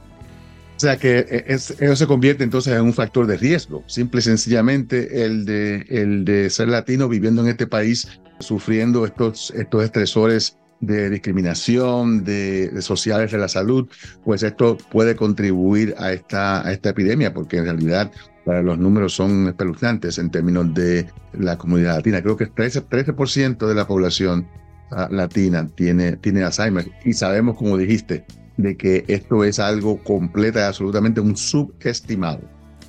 O 0.78 0.80
sea 0.80 0.98
que 0.98 1.20
eh, 1.20 1.44
eso 1.48 1.96
se 1.96 2.08
convierte 2.08 2.44
entonces 2.44 2.74
en 2.74 2.82
un 2.82 2.94
factor 2.94 3.28
de 3.28 3.38
riesgo, 3.38 3.84
simple 3.86 4.20
y 4.20 4.24
sencillamente 4.24 5.24
el 5.24 5.46
de, 5.46 5.86
el 5.90 6.26
de 6.26 6.50
ser 6.50 6.70
latino 6.70 7.08
viviendo 7.08 7.44
en 7.44 7.50
este 7.50 7.68
país, 7.68 8.08
sufriendo 8.40 9.06
estos, 9.06 9.52
estos 9.52 9.84
estresores 9.84 10.58
de 10.82 11.10
discriminación, 11.10 12.24
de, 12.24 12.82
sociales 12.82 13.32
de 13.32 13.38
la 13.38 13.48
salud, 13.48 13.88
pues 14.26 14.44
esto 14.44 14.78
puede 14.92 15.16
contribuir 15.16 15.96
a 15.98 16.12
esta, 16.12 16.68
a 16.68 16.72
esta 16.74 16.90
epidemia, 16.90 17.34
porque 17.34 17.58
en 17.58 17.66
realidad 17.66 18.12
los 18.46 18.78
números 18.78 19.14
son 19.14 19.48
espeluznantes 19.48 20.18
en 20.18 20.32
términos 20.32 20.74
de 20.74 21.08
la 21.34 21.58
comunidad 21.58 21.98
latina. 21.98 22.22
Creo 22.22 22.36
que 22.36 22.50
13%, 22.50 22.88
13 22.90 23.66
de 23.68 23.76
la 23.76 23.88
población 23.88 24.48
ah, 24.90 25.08
latina 25.12 25.70
tiene, 25.76 26.18
tiene 26.18 26.44
Alzheimer 26.44 26.92
y 27.06 27.14
sabemos, 27.14 27.56
como 27.56 27.78
dijiste, 27.78 28.26
de 28.58 28.76
que 28.76 29.06
esto 29.08 29.44
es 29.44 29.60
algo 29.60 30.04
completo 30.04 30.60
y 30.60 30.64
absolutamente 30.64 31.22
un 31.22 31.38
subestimado. 31.38 32.42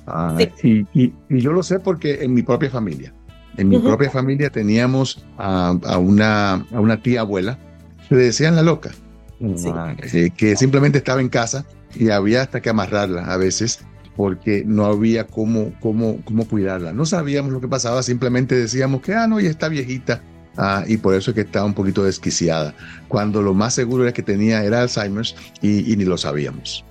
Ah, 0.07 0.37
y, 0.63 0.85
y, 0.93 1.13
yo 1.29 1.53
lo 1.53 1.63
sé 1.63 1.79
porque 1.79 2.23
en 2.23 2.33
mi 2.33 2.41
propia 2.41 2.69
familia, 2.69 3.13
en 3.55 3.69
mi 3.69 3.79
propia 3.79 4.09
familia 4.09 4.49
teníamos 4.49 5.25
a, 5.37 5.77
a, 5.85 5.97
una, 5.97 6.53
a 6.55 6.79
una 6.81 7.01
tía 7.01 7.21
abuela, 7.21 7.57
se 8.17 8.23
decían 8.23 8.55
la 8.55 8.61
loca, 8.61 8.91
ah, 9.67 9.95
que 10.37 10.55
simplemente 10.55 10.99
estaba 10.99 11.21
en 11.21 11.29
casa 11.29 11.65
y 11.95 12.09
había 12.09 12.41
hasta 12.41 12.61
que 12.61 12.69
amarrarla 12.69 13.25
a 13.25 13.37
veces 13.37 13.79
porque 14.15 14.63
no 14.65 14.85
había 14.85 15.25
cómo, 15.25 15.73
cómo, 15.79 16.19
cómo 16.23 16.47
cuidarla. 16.47 16.93
No 16.93 17.05
sabíamos 17.05 17.51
lo 17.51 17.61
que 17.61 17.67
pasaba, 17.67 18.03
simplemente 18.03 18.55
decíamos 18.55 19.01
que, 19.01 19.13
ah, 19.13 19.27
no, 19.27 19.39
ya 19.39 19.49
está 19.49 19.69
viejita. 19.69 20.21
Ah, 20.55 20.83
y 20.87 20.97
por 20.97 21.15
eso 21.15 21.31
es 21.31 21.35
que 21.35 21.41
estaba 21.41 21.65
un 21.65 21.73
poquito 21.73 22.03
desquiciada, 22.03 22.75
cuando 23.07 23.41
lo 23.41 23.55
más 23.55 23.73
seguro 23.73 24.03
era 24.03 24.13
que 24.13 24.21
tenía 24.21 24.63
era 24.63 24.81
Alzheimer's 24.81 25.35
y, 25.63 25.95
ni 25.95 26.05
lo 26.05 26.15
sabíamos. 26.15 26.85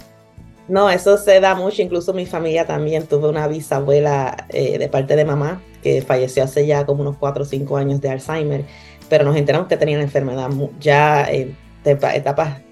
No, 0.67 0.91
eso 0.91 1.17
se 1.17 1.39
da 1.39 1.55
mucho, 1.55 1.81
incluso 1.81 2.13
mi 2.13 2.27
familia 2.27 2.67
también 2.67 3.07
tuvo 3.07 3.29
una 3.29 3.47
bisabuela 3.47 4.49
eh, 4.49 4.79
de 4.79 4.89
parte 4.89 5.15
de 5.15 5.25
mamá 5.25 5.61
que 5.81 6.03
falleció 6.03 6.43
hace 6.43 6.67
ya 6.67 6.85
como 6.87 7.03
unos 7.03 7.19
4 7.19 7.43
o 7.43 7.47
5 7.47 7.77
años 7.77 8.01
de 8.01 8.11
Alzheimer, 8.11 8.65
pero 9.13 9.27
nos 9.27 9.37
enteramos 9.37 9.69
que 9.69 9.77
tenía 9.77 9.99
la 9.99 10.05
enfermedad 10.05 10.49
ya 10.81 11.31
en 11.31 11.55
etapas 11.85 12.63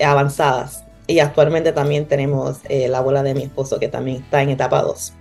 avanzadas 0.00 0.84
y 1.08 1.18
actualmente 1.18 1.72
también 1.72 2.06
tenemos 2.06 2.60
eh, 2.68 2.86
la 2.86 2.98
abuela 2.98 3.24
de 3.24 3.34
mi 3.34 3.42
esposo 3.42 3.80
que 3.80 3.88
también 3.88 4.18
está 4.22 4.40
en 4.40 4.50
etapa 4.50 4.80
2. 4.82 5.12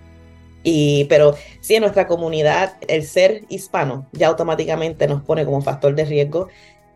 Y, 0.61 1.05
pero 1.05 1.33
sí, 1.61 1.73
en 1.73 1.81
nuestra 1.81 2.05
comunidad, 2.05 2.73
el 2.87 3.07
ser 3.07 3.45
hispano 3.49 4.05
ya 4.11 4.27
automáticamente 4.27 5.07
nos 5.07 5.23
pone 5.23 5.45
como 5.45 5.63
factor 5.63 5.95
de 5.95 6.05
riesgo. 6.05 6.47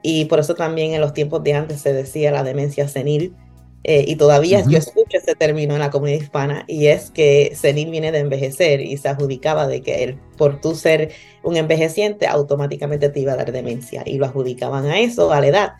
Y 0.03 0.25
por 0.25 0.37
eso 0.39 0.53
también 0.53 0.93
en 0.93 1.01
los 1.01 1.13
tiempos 1.13 1.41
de 1.41 1.55
antes 1.55 1.81
se 1.81 1.91
decía 1.91 2.31
la 2.31 2.43
demencia 2.43 2.87
senil, 2.87 3.35
eh, 3.83 4.05
y 4.07 4.15
todavía 4.15 4.63
yo 4.67 4.77
escucho 4.77 5.17
ese 5.17 5.33
término 5.33 5.73
en 5.73 5.79
la 5.79 5.89
comunidad 5.89 6.21
hispana, 6.21 6.65
y 6.67 6.87
es 6.87 7.09
que 7.09 7.53
senil 7.55 7.89
viene 7.89 8.11
de 8.11 8.19
envejecer 8.19 8.79
y 8.79 8.97
se 8.97 9.09
adjudicaba 9.09 9.67
de 9.67 9.81
que 9.81 10.03
el, 10.03 10.15
por 10.37 10.61
tú 10.61 10.75
ser 10.75 11.11
un 11.41 11.57
envejeciente 11.57 12.27
automáticamente 12.27 13.09
te 13.09 13.19
iba 13.19 13.33
a 13.33 13.37
dar 13.37 13.51
demencia 13.51 14.03
y 14.05 14.17
lo 14.17 14.25
adjudicaban 14.25 14.85
a 14.85 14.99
eso, 14.99 15.31
a 15.31 15.41
la 15.41 15.47
edad. 15.47 15.73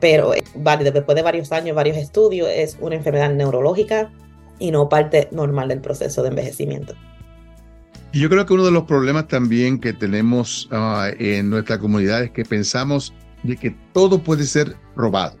Pero 0.00 0.34
eh, 0.34 0.44
después 0.92 1.16
de 1.16 1.22
varios 1.22 1.50
años, 1.52 1.74
varios 1.74 1.96
estudios, 1.96 2.48
es 2.52 2.76
una 2.80 2.96
enfermedad 2.96 3.32
neurológica 3.32 4.12
y 4.58 4.70
no 4.70 4.90
parte 4.90 5.28
normal 5.30 5.68
del 5.68 5.80
proceso 5.80 6.22
de 6.22 6.28
envejecimiento. 6.28 6.94
Y 8.12 8.20
yo 8.20 8.28
creo 8.28 8.44
que 8.44 8.52
uno 8.52 8.66
de 8.66 8.70
los 8.70 8.84
problemas 8.84 9.28
también 9.28 9.80
que 9.80 9.94
tenemos 9.94 10.68
ah, 10.70 11.10
en 11.18 11.48
nuestra 11.48 11.78
comunidad 11.78 12.22
es 12.22 12.30
que 12.30 12.44
pensamos 12.44 13.14
de 13.42 13.56
que 13.56 13.74
todo 13.92 14.18
puede 14.18 14.44
ser 14.44 14.76
robado 14.94 15.36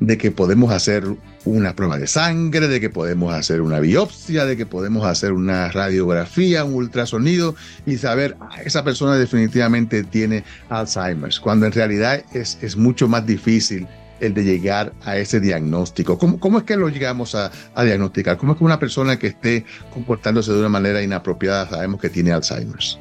de 0.00 0.18
que 0.18 0.30
podemos 0.30 0.70
hacer 0.72 1.04
una 1.46 1.74
prueba 1.74 1.98
de 1.98 2.06
sangre, 2.06 2.68
de 2.68 2.80
que 2.80 2.90
podemos 2.90 3.32
hacer 3.32 3.60
una 3.60 3.80
biopsia, 3.80 4.44
de 4.44 4.56
que 4.56 4.66
podemos 4.66 5.06
hacer 5.06 5.32
una 5.32 5.70
radiografía, 5.70 6.64
un 6.64 6.74
ultrasonido 6.74 7.54
y 7.86 7.96
saber, 7.96 8.36
ah, 8.40 8.62
esa 8.64 8.84
persona 8.84 9.16
definitivamente 9.16 10.02
tiene 10.04 10.44
Alzheimer's, 10.68 11.40
cuando 11.40 11.66
en 11.66 11.72
realidad 11.72 12.22
es, 12.34 12.58
es 12.62 12.76
mucho 12.76 13.08
más 13.08 13.24
difícil 13.24 13.86
el 14.20 14.34
de 14.34 14.44
llegar 14.44 14.92
a 15.04 15.16
ese 15.18 15.40
diagnóstico. 15.40 16.18
¿Cómo, 16.18 16.40
cómo 16.40 16.58
es 16.58 16.64
que 16.64 16.76
lo 16.76 16.88
llegamos 16.88 17.34
a, 17.34 17.50
a, 17.74 17.84
diagnosticar? 17.84 18.38
¿Cómo 18.38 18.52
es 18.52 18.58
que 18.58 18.64
una 18.64 18.78
persona 18.78 19.18
que 19.18 19.28
esté 19.28 19.64
comportándose 19.92 20.52
de 20.52 20.58
una 20.58 20.68
manera 20.68 21.02
inapropiada 21.02 21.68
sabemos 21.68 22.00
que 22.00 22.08
tiene 22.08 22.32
Alzheimer's? 22.32 22.98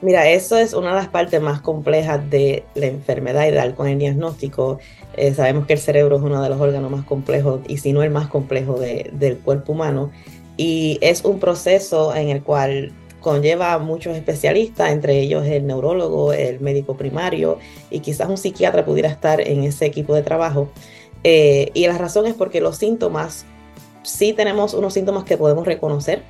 Mira, 0.00 0.28
eso 0.30 0.56
es 0.56 0.74
una 0.74 0.90
de 0.90 0.94
las 0.94 1.08
partes 1.08 1.40
más 1.42 1.60
complejas 1.60 2.30
de 2.30 2.64
la 2.76 2.86
enfermedad 2.86 3.48
y 3.48 3.50
de 3.50 3.74
con 3.74 3.88
el 3.88 3.98
diagnóstico. 3.98 4.78
Eh, 5.18 5.34
sabemos 5.34 5.66
que 5.66 5.72
el 5.72 5.78
cerebro 5.78 6.16
es 6.16 6.22
uno 6.22 6.42
de 6.42 6.48
los 6.48 6.60
órganos 6.60 6.90
más 6.90 7.04
complejos, 7.04 7.60
y 7.66 7.78
si 7.78 7.92
no 7.92 8.02
el 8.02 8.10
más 8.10 8.28
complejo 8.28 8.78
del 8.78 9.38
cuerpo 9.38 9.72
humano. 9.72 10.10
Y 10.56 10.98
es 11.00 11.24
un 11.24 11.38
proceso 11.38 12.14
en 12.14 12.28
el 12.28 12.42
cual 12.42 12.92
conlleva 13.20 13.78
muchos 13.78 14.16
especialistas, 14.16 14.90
entre 14.90 15.20
ellos 15.20 15.46
el 15.46 15.66
neurólogo, 15.66 16.32
el 16.32 16.60
médico 16.60 16.96
primario 16.96 17.58
y 17.90 18.00
quizás 18.00 18.28
un 18.28 18.38
psiquiatra 18.38 18.84
pudiera 18.84 19.08
estar 19.08 19.40
en 19.40 19.64
ese 19.64 19.86
equipo 19.86 20.14
de 20.14 20.22
trabajo. 20.22 20.68
Eh, 21.24 21.70
y 21.74 21.86
la 21.86 21.98
razón 21.98 22.26
es 22.26 22.34
porque 22.34 22.60
los 22.60 22.76
síntomas, 22.76 23.44
sí 24.02 24.32
tenemos 24.32 24.72
unos 24.74 24.94
síntomas 24.94 25.24
que 25.24 25.36
podemos 25.36 25.66
reconocer, 25.66 26.22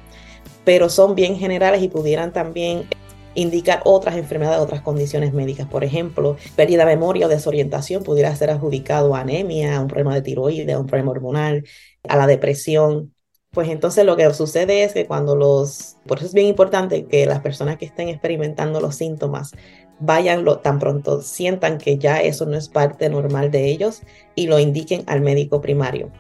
pero 0.65 0.89
son 0.89 1.15
bien 1.15 1.37
generales 1.37 1.83
y 1.83 1.89
pudieran 1.89 2.33
también 2.33 2.87
indicar 3.35 3.81
otras 3.85 4.17
enfermedades, 4.17 4.61
otras 4.61 4.83
condiciones 4.83 5.33
médicas. 5.33 5.67
Por 5.67 5.85
ejemplo, 5.85 6.37
pérdida 6.57 6.85
de 6.85 6.97
memoria 6.97 7.27
o 7.27 7.29
desorientación 7.29 8.03
pudiera 8.03 8.35
ser 8.35 8.51
adjudicado 8.51 9.15
a 9.15 9.21
anemia, 9.21 9.77
a 9.77 9.81
un 9.81 9.89
problema 9.89 10.15
de 10.15 10.23
tiroides, 10.23 10.75
a 10.75 10.79
un 10.79 10.87
problema 10.87 11.13
hormonal, 11.13 11.65
a 12.09 12.17
la 12.17 12.27
depresión. 12.27 13.15
Pues 13.51 13.69
entonces 13.69 14.05
lo 14.05 14.17
que 14.17 14.33
sucede 14.35 14.85
es 14.85 14.93
que 14.93 15.07
cuando 15.07 15.35
los, 15.35 15.97
por 16.07 16.19
eso 16.19 16.27
es 16.27 16.35
bien 16.35 16.47
importante 16.47 17.07
que 17.07 17.27
las 17.27 17.41
personas 17.41 17.79
que 17.79 17.87
estén 17.87 18.09
experimentando 18.09 18.81
los 18.81 18.97
síntomas 18.97 19.53
vayan 20.01 20.45
lo, 20.45 20.59
tan 20.59 20.79
pronto 20.79 21.23
sientan 21.23 21.79
que 21.79 21.99
ya 21.99 22.21
eso 22.21 22.47
no 22.47 22.57
es 22.57 22.69
parte 22.69 23.09
normal 23.09 23.51
de 23.51 23.67
ellos 23.67 24.03
y 24.35 24.47
lo 24.47 24.59
indiquen 24.59 25.03
al 25.07 25.23
médico 25.23 25.61
primario. 25.61 26.11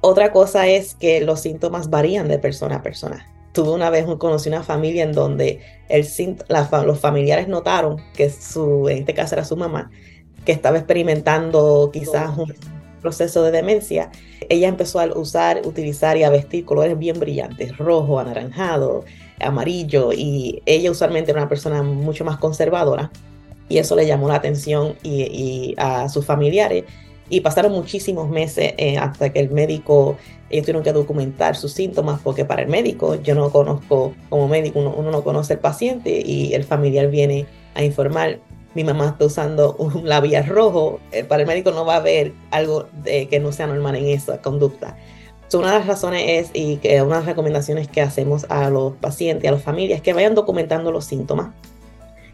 Otra 0.00 0.32
cosa 0.32 0.66
es 0.66 0.94
que 0.94 1.20
los 1.20 1.40
síntomas 1.40 1.90
varían 1.90 2.26
de 2.26 2.38
persona 2.38 2.76
a 2.76 2.82
persona 2.82 3.31
tuve 3.52 3.70
una 3.70 3.90
vez, 3.90 4.06
conocí 4.18 4.48
una 4.48 4.62
familia 4.62 5.04
en 5.04 5.12
donde 5.12 5.60
el, 5.88 6.06
los 6.86 7.00
familiares 7.00 7.48
notaron 7.48 8.02
que 8.14 8.30
su, 8.30 8.88
en 8.88 8.98
este 8.98 9.14
caso 9.14 9.34
era 9.34 9.44
su 9.44 9.56
mamá, 9.56 9.90
que 10.44 10.52
estaba 10.52 10.78
experimentando 10.78 11.90
quizás 11.92 12.36
un 12.36 12.52
proceso 13.00 13.42
de 13.42 13.50
demencia. 13.50 14.10
Ella 14.48 14.68
empezó 14.68 15.00
a 15.00 15.06
usar, 15.06 15.62
utilizar 15.64 16.16
y 16.16 16.24
a 16.24 16.30
vestir 16.30 16.64
colores 16.64 16.98
bien 16.98 17.20
brillantes, 17.20 17.76
rojo, 17.76 18.18
anaranjado, 18.18 19.04
amarillo, 19.40 20.12
y 20.12 20.62
ella 20.66 20.90
usualmente 20.90 21.30
era 21.30 21.40
una 21.40 21.48
persona 21.48 21.82
mucho 21.82 22.24
más 22.24 22.38
conservadora, 22.38 23.10
y 23.68 23.78
eso 23.78 23.96
le 23.96 24.06
llamó 24.06 24.28
la 24.28 24.34
atención 24.36 24.96
y 25.02 25.74
a 25.78 26.08
sus 26.08 26.24
familiares 26.26 26.84
y 27.32 27.40
pasaron 27.40 27.72
muchísimos 27.72 28.28
meses 28.28 28.74
eh, 28.76 28.98
hasta 28.98 29.32
que 29.32 29.40
el 29.40 29.50
médico, 29.50 30.18
ellos 30.50 30.66
tuvieron 30.66 30.82
que 30.82 30.92
documentar 30.92 31.56
sus 31.56 31.72
síntomas, 31.72 32.20
porque 32.22 32.44
para 32.44 32.60
el 32.60 32.68
médico, 32.68 33.14
yo 33.22 33.34
no 33.34 33.48
conozco, 33.48 34.12
como 34.28 34.48
médico, 34.48 34.80
uno, 34.80 35.10
no 35.10 35.24
conoce 35.24 35.54
al 35.54 35.60
paciente 35.60 36.22
y 36.22 36.52
el 36.52 36.64
familiar 36.64 37.08
viene 37.08 37.46
a 37.74 37.82
informar, 37.82 38.38
mi 38.74 38.84
mamá 38.84 39.08
está 39.08 39.24
usando 39.24 39.74
un 39.78 40.06
labial 40.06 40.44
rojo, 40.44 41.00
eh, 41.10 41.24
para 41.24 41.40
el 41.40 41.48
médico 41.48 41.70
no 41.70 41.86
va 41.86 41.94
a 41.94 41.96
haber 41.96 42.34
algo 42.50 42.86
de, 43.02 43.26
que 43.28 43.40
no 43.40 43.50
sea 43.50 43.66
normal 43.66 43.96
en 43.96 44.08
esa 44.08 44.42
conducta. 44.42 44.98
una 45.54 45.72
de 45.72 45.78
las 45.78 45.86
razones 45.86 46.24
es, 46.26 46.50
y 46.52 46.76
que 46.76 47.00
una 47.00 47.14
de 47.14 47.20
las 47.20 47.26
recomendaciones 47.26 47.88
que 47.88 48.02
hacemos 48.02 48.44
a 48.50 48.68
los 48.68 48.92
pacientes, 48.96 49.48
a 49.48 49.52
las 49.52 49.62
familias, 49.62 50.02
que 50.02 50.12
vayan 50.12 50.34
documentando 50.34 50.92
los 50.92 51.06
síntomas 51.06 51.54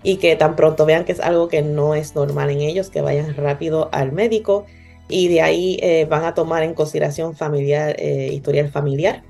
y 0.02 0.16
que 0.16 0.34
tan 0.34 0.56
pronto 0.56 0.86
vean 0.86 1.04
que 1.04 1.12
es 1.12 1.20
algo 1.20 1.46
que 1.46 1.62
no 1.62 1.94
es 1.94 2.16
normal 2.16 2.50
en 2.50 2.62
ellos, 2.62 2.90
que 2.90 3.00
vayan 3.00 3.36
rápido 3.36 3.90
al 3.92 4.10
médico 4.10 4.66
y 5.08 5.28
de 5.28 5.40
ahí 5.42 5.78
eh, 5.82 6.06
van 6.08 6.24
a 6.24 6.34
tomar 6.34 6.62
en 6.62 6.74
consideración 6.74 7.34
familiar, 7.34 7.96
eh, 7.98 8.30
historial 8.32 8.68
familiar. 8.68 9.22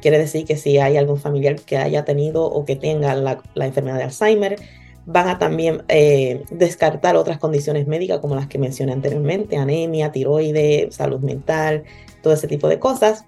Quiere 0.00 0.18
decir 0.18 0.44
que 0.44 0.56
si 0.56 0.78
hay 0.78 0.96
algún 0.96 1.18
familiar 1.18 1.56
que 1.56 1.76
haya 1.76 2.04
tenido 2.04 2.44
o 2.44 2.64
que 2.64 2.76
tenga 2.76 3.14
la, 3.14 3.40
enfermedad 3.56 3.98
de 3.98 4.04
Alzheimer, 4.04 4.56
van 5.04 5.28
a 5.28 5.38
también 5.38 5.84
eh, 5.88 6.42
descartar 6.50 7.16
otras 7.16 7.38
condiciones 7.38 7.86
médicas 7.86 8.18
como 8.20 8.34
las 8.34 8.46
que 8.46 8.58
mencioné 8.58 8.92
anteriormente, 8.92 9.56
anemia, 9.56 10.10
tiroides, 10.10 10.94
salud 10.94 11.20
mental, 11.20 11.84
todo 12.22 12.32
ese 12.32 12.48
tipo 12.48 12.68
de 12.68 12.78
cosas. 12.78 13.24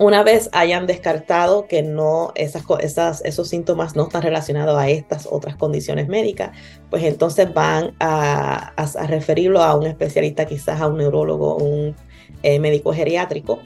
Una 0.00 0.22
vez 0.22 0.48
hayan 0.52 0.86
descartado 0.86 1.66
que 1.66 1.82
no 1.82 2.30
esas, 2.36 2.62
esas, 2.80 3.24
esos 3.24 3.48
síntomas 3.48 3.96
no 3.96 4.04
están 4.04 4.22
relacionados 4.22 4.78
a 4.78 4.88
estas 4.88 5.26
otras 5.28 5.56
condiciones 5.56 6.06
médicas, 6.06 6.56
pues 6.88 7.02
entonces 7.02 7.52
van 7.52 7.96
a, 7.98 8.74
referirlo 9.08 9.60
a 9.60 9.74
un 9.74 9.88
especialista, 9.88 10.46
quizás 10.46 10.80
a 10.80 10.86
un 10.86 10.98
neurólogo, 10.98 11.56
un 11.56 11.96
eh, 12.44 12.60
médico 12.60 12.92
geriátrico 12.92 13.58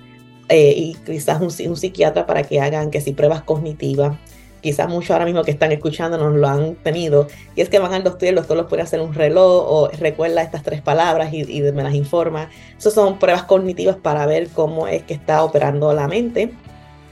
eh, 0.49 0.73
y 0.75 0.95
quizás 0.95 1.39
un, 1.43 1.69
un, 1.69 1.77
psiquiatra 1.77 2.25
para 2.25 2.45
que 2.45 2.63
hagan 2.63 2.91
que 2.91 3.03
si 3.03 3.13
pruebas 3.13 3.43
cognitivas, 3.43 4.17
quizás 4.63 4.89
muchos 4.89 5.11
ahora 5.11 5.27
mismo 5.27 5.43
que 5.43 5.51
están 5.51 5.73
escuchando 5.73 6.17
nos 6.17 6.35
lo 6.35 6.49
han 6.49 6.77
tenido, 6.77 7.27
y 7.55 7.61
es 7.61 7.69
que 7.69 7.79
van 7.79 7.93
al 7.93 8.05
doctor 8.05 8.27
y 8.27 8.29
el 8.29 8.37
doctor 8.37 8.57
los 8.57 8.67
puede 8.67 8.83
hacer 8.83 9.01
un 9.01 9.13
reloj 9.13 9.65
o 9.67 9.89
recuerda 9.89 10.41
estas 10.41 10.63
tres 10.63 10.81
palabras 10.81 11.35
y, 11.35 11.61
me 11.73 11.83
las 11.83 11.95
informa. 11.95 12.49
Esas 12.79 12.95
son 12.95 13.19
pruebas 13.19 13.43
cognitivas 13.43 13.97
para 13.97 14.25
ver 14.25 14.49
cómo 14.49 14.87
es 14.87 15.03
que 15.03 15.15
está 15.15 15.45
operando 15.45 15.93
la 15.93 16.09
mente 16.09 16.53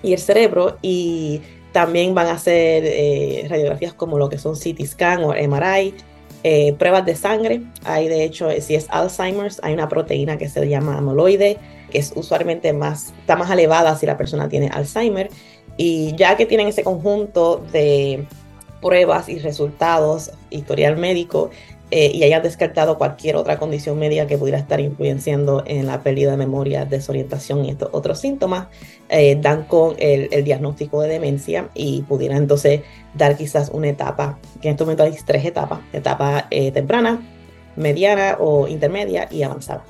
y 0.02 0.12
el 0.12 0.18
cerebro 0.18 0.78
y 0.80 1.42
también 1.72 2.14
van 2.14 2.28
a 2.28 2.32
hacer 2.32 2.84
eh, 2.86 3.46
radiografías 3.48 3.94
como 3.94 4.18
lo 4.18 4.28
que 4.28 4.38
son 4.38 4.54
CT 4.54 4.84
scan 4.86 5.22
o 5.24 5.34
MRI, 5.34 5.94
eh, 6.42 6.72
pruebas 6.78 7.04
de 7.04 7.16
sangre. 7.16 7.62
Hay 7.84 8.08
de 8.08 8.24
hecho, 8.24 8.48
si 8.60 8.74
es 8.74 8.86
Alzheimer's, 8.90 9.60
hay 9.62 9.74
una 9.74 9.88
proteína 9.88 10.38
que 10.38 10.48
se 10.48 10.66
llama 10.68 10.96
amoloide, 10.96 11.58
que 11.90 11.98
es 11.98 12.12
usualmente 12.14 12.72
más, 12.72 13.12
está 13.20 13.36
más 13.36 13.50
elevada 13.50 13.96
si 13.96 14.06
la 14.06 14.16
persona 14.16 14.48
tiene 14.48 14.68
Alzheimer 14.68 15.30
y 15.76 16.14
ya 16.16 16.36
que 16.36 16.46
tienen 16.46 16.68
ese 16.68 16.84
conjunto 16.84 17.64
de 17.72 18.26
pruebas 18.80 19.28
y 19.28 19.38
resultados, 19.38 20.32
historial 20.50 20.96
médico, 20.96 21.50
eh, 21.92 22.12
y 22.14 22.22
hayan 22.22 22.42
descartado 22.42 22.98
cualquier 22.98 23.34
otra 23.34 23.58
condición 23.58 23.98
médica 23.98 24.28
que 24.28 24.38
pudiera 24.38 24.58
estar 24.58 24.78
influenciando 24.78 25.64
en 25.66 25.86
la 25.86 26.04
pérdida 26.04 26.30
de 26.30 26.36
memoria, 26.36 26.84
desorientación 26.84 27.64
y 27.64 27.70
estos 27.70 27.88
otros 27.90 28.20
síntomas, 28.20 28.68
eh, 29.08 29.36
dan 29.40 29.64
con 29.64 29.96
el, 29.98 30.44
diagnóstico 30.44 31.02
de 31.02 31.08
demencia 31.08 31.68
y 31.74 32.02
pudiera 32.02 32.36
entonces 32.36 32.82
dar 33.14 33.36
quizás 33.36 33.70
una 33.70 33.88
etapa, 33.88 34.38
que 34.62 34.68
en 34.68 34.74
este 34.74 34.84
momento 34.84 35.02
hay 35.02 35.16
tres 35.26 35.44
etapas, 35.44 35.80
etapa 35.92 36.46
eh, 36.52 36.70
temprana, 36.70 37.26
mediana 37.74 38.36
o 38.38 38.68
intermedia 38.68 39.26
y 39.28 39.42
avanzada. 39.42 39.84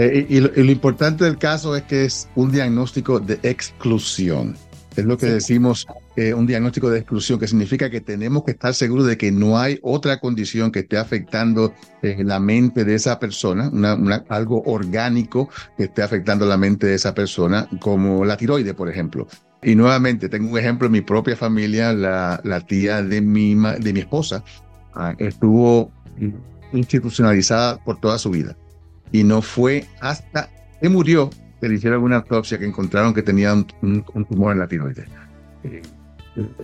Eh, 0.00 0.26
y, 0.28 0.38
lo, 0.38 0.70
importante 0.70 1.24
del 1.24 1.38
caso 1.38 1.74
es 1.74 1.82
que 1.82 2.04
es 2.04 2.28
un 2.36 2.52
diagnóstico 2.52 3.18
de 3.18 3.40
exclusión. 3.42 4.56
Es 4.94 5.04
lo 5.04 5.18
que 5.18 5.26
decimos, 5.26 5.88
eh, 6.14 6.32
un 6.34 6.46
diagnóstico 6.46 6.88
de 6.88 7.00
exclusión, 7.00 7.40
que 7.40 7.48
significa 7.48 7.90
que 7.90 8.00
tenemos 8.00 8.44
que 8.44 8.52
estar 8.52 8.74
seguros 8.74 9.06
de 9.06 9.16
que 9.16 9.32
no 9.32 9.58
hay 9.58 9.80
otra 9.82 10.20
condición 10.20 10.70
que 10.70 10.80
esté 10.80 10.98
afectando 10.98 11.74
eh, 12.02 12.22
la 12.22 12.38
mente 12.38 12.84
de 12.84 12.94
esa 12.94 13.18
persona, 13.18 13.72
algo 14.28 14.62
orgánico 14.66 15.48
que 15.76 15.84
esté 15.84 16.02
afectando 16.02 16.46
la 16.46 16.56
mente 16.56 16.86
de 16.86 16.94
esa 16.94 17.12
persona, 17.12 17.68
como 17.80 18.24
la 18.24 18.36
tiroide, 18.36 18.74
por 18.74 18.88
ejemplo. 18.88 19.26
Y 19.64 19.74
nuevamente, 19.74 20.28
tengo 20.28 20.52
un 20.52 20.58
ejemplo 20.58 20.86
en 20.86 20.92
mi 20.92 21.00
propia 21.00 21.34
familia, 21.34 21.92
la, 21.92 22.40
la 22.44 22.60
tía 22.60 23.02
de 23.02 23.20
mi, 23.20 23.56
de 23.56 23.92
mi 23.92 23.98
esposa 23.98 24.44
ah, 24.94 25.16
estuvo 25.18 25.90
institucionalizada 26.72 27.82
por 27.82 27.98
toda 27.98 28.16
su 28.18 28.30
vida 28.30 28.56
y 29.12 29.24
no 29.24 29.42
fue 29.42 29.86
hasta 30.00 30.48
que 30.80 30.88
murió 30.88 31.30
que 31.60 31.68
le 31.68 31.74
hicieron 31.74 32.02
una 32.02 32.16
autopsia 32.16 32.58
que 32.58 32.66
encontraron 32.66 33.14
que 33.14 33.22
tenía 33.22 33.52
un, 33.52 34.04
tumor 34.28 34.52
en 34.52 34.60
la 34.60 34.68
tiroides. 34.68 35.06
Eh, 35.64 35.82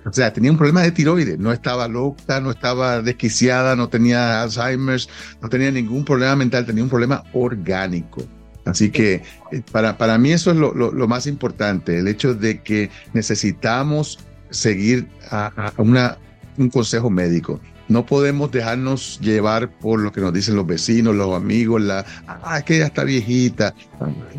o 0.04 0.12
sea, 0.12 0.32
tenía 0.32 0.50
un 0.52 0.56
problema 0.56 0.82
de 0.82 0.92
tiroides, 0.92 1.38
no 1.38 1.52
estaba 1.52 1.88
loca, 1.88 2.40
no 2.40 2.50
estaba 2.50 3.02
desquiciada, 3.02 3.74
no 3.74 3.88
tenía 3.88 4.42
Alzheimer's, 4.42 5.08
no 5.42 5.48
tenía 5.48 5.70
ningún 5.70 6.04
problema 6.04 6.36
mental, 6.36 6.64
tenía 6.64 6.84
un 6.84 6.90
problema 6.90 7.24
orgánico. 7.32 8.22
Así 8.64 8.90
que 8.90 9.22
eh, 9.50 9.62
para, 9.72 9.98
para 9.98 10.16
mí 10.16 10.32
eso 10.32 10.50
es 10.50 10.56
lo, 10.56 10.72
lo, 10.72 11.08
más 11.08 11.26
importante, 11.26 11.98
el 11.98 12.08
hecho 12.08 12.34
de 12.34 12.62
que 12.62 12.90
necesitamos 13.12 14.18
seguir 14.50 15.08
a, 15.30 15.72
una, 15.76 16.18
un 16.56 16.70
consejo 16.70 17.10
médico. 17.10 17.60
No 17.88 18.06
podemos 18.06 18.50
dejarnos 18.50 19.20
llevar 19.20 19.70
por 19.70 20.00
lo 20.00 20.10
que 20.12 20.20
nos 20.20 20.32
dicen 20.32 20.56
los 20.56 20.66
vecinos, 20.66 21.14
los 21.14 21.34
amigos, 21.34 21.82
la, 21.82 22.04
ah, 22.26 22.62
que 22.62 22.76
ella 22.76 22.86
está 22.86 23.04
viejita. 23.04 23.74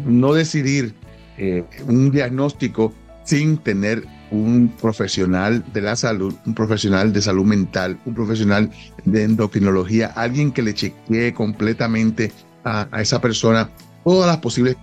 No 0.06 0.34
decidir 0.34 0.96
eh, 1.38 1.64
un 1.88 2.12
diagnóstico 2.12 2.94
sin 3.24 3.58
tener 3.58 4.04
un 4.32 4.74
profesional 4.82 5.64
de 5.74 5.82
la 5.82 5.96
salud, 5.96 6.34
un 6.46 6.54
profesional 6.54 7.14
de 7.14 7.22
salud 7.22 7.46
mental, 7.46 8.00
un 8.06 8.14
profesional 8.14 8.72
de 9.06 9.24
endocrinología, 9.24 10.08
alguien 10.16 10.52
que 10.52 10.62
le 10.62 10.74
chequee 10.74 11.34
completamente 11.34 12.32
a, 12.64 12.88
esa 13.00 13.22
persona 13.22 13.70
todas 14.04 14.28
las 14.28 14.38
posibles 14.38 14.78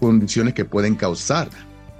condiciones 0.00 0.54
que 0.54 0.64
pueden 0.64 0.94
causar 0.94 1.48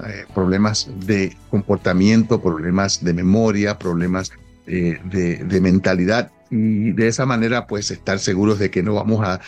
eh, 0.06 0.24
problemas 0.34 0.90
de 1.06 1.36
comportamiento, 1.50 2.40
problemas 2.40 3.02
de 3.04 3.14
memoria, 3.14 3.78
problemas 3.78 4.32
eh, 4.68 4.98
de, 5.04 5.60
mentalidad 5.60 6.30
y 6.50 6.92
de 6.92 7.08
esa 7.08 7.26
manera 7.26 7.66
pues 7.66 7.90
estar 7.90 8.18
seguros 8.18 8.58
de 8.58 8.70
que 8.70 8.82
no 8.82 8.94
vamos 8.94 9.26
a, 9.26 9.40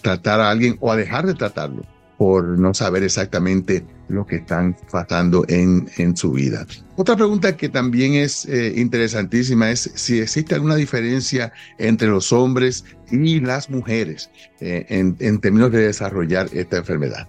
tratar 0.00 0.40
a 0.40 0.50
alguien 0.50 0.76
o 0.78 0.92
a 0.92 0.96
dejar 0.96 1.26
de 1.26 1.34
tratarlo 1.34 1.82
por 2.16 2.44
no 2.44 2.72
saber 2.72 3.02
exactamente 3.02 3.84
lo 4.08 4.24
que 4.24 4.36
están 4.36 4.76
pasando 4.92 5.44
en, 5.48 5.88
en 5.96 6.16
su 6.16 6.30
vida. 6.30 6.64
Otra 6.94 7.16
pregunta 7.16 7.56
que 7.56 7.68
también 7.68 8.14
es 8.14 8.46
eh, 8.46 8.74
interesantísima 8.76 9.72
es 9.72 9.90
si 9.94 10.20
existe 10.20 10.54
alguna 10.54 10.76
diferencia 10.76 11.52
entre 11.78 12.06
los 12.06 12.32
hombres 12.32 12.84
y 13.10 13.40
las 13.40 13.68
mujeres 13.70 14.30
eh, 14.60 14.86
en, 14.88 15.16
en, 15.18 15.40
términos 15.40 15.72
de 15.72 15.86
desarrollar 15.86 16.48
esta 16.52 16.76
enfermedad. 16.76 17.26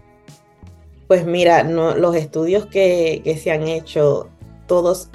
Pues 1.07 1.25
mira, 1.25 1.63
no, 1.63 1.95
los 1.95 2.15
estudios 2.15 2.67
que, 2.67 3.21
que 3.23 3.35
se 3.37 3.51
han 3.51 3.63
hecho, 3.63 4.29
todos 4.67 5.09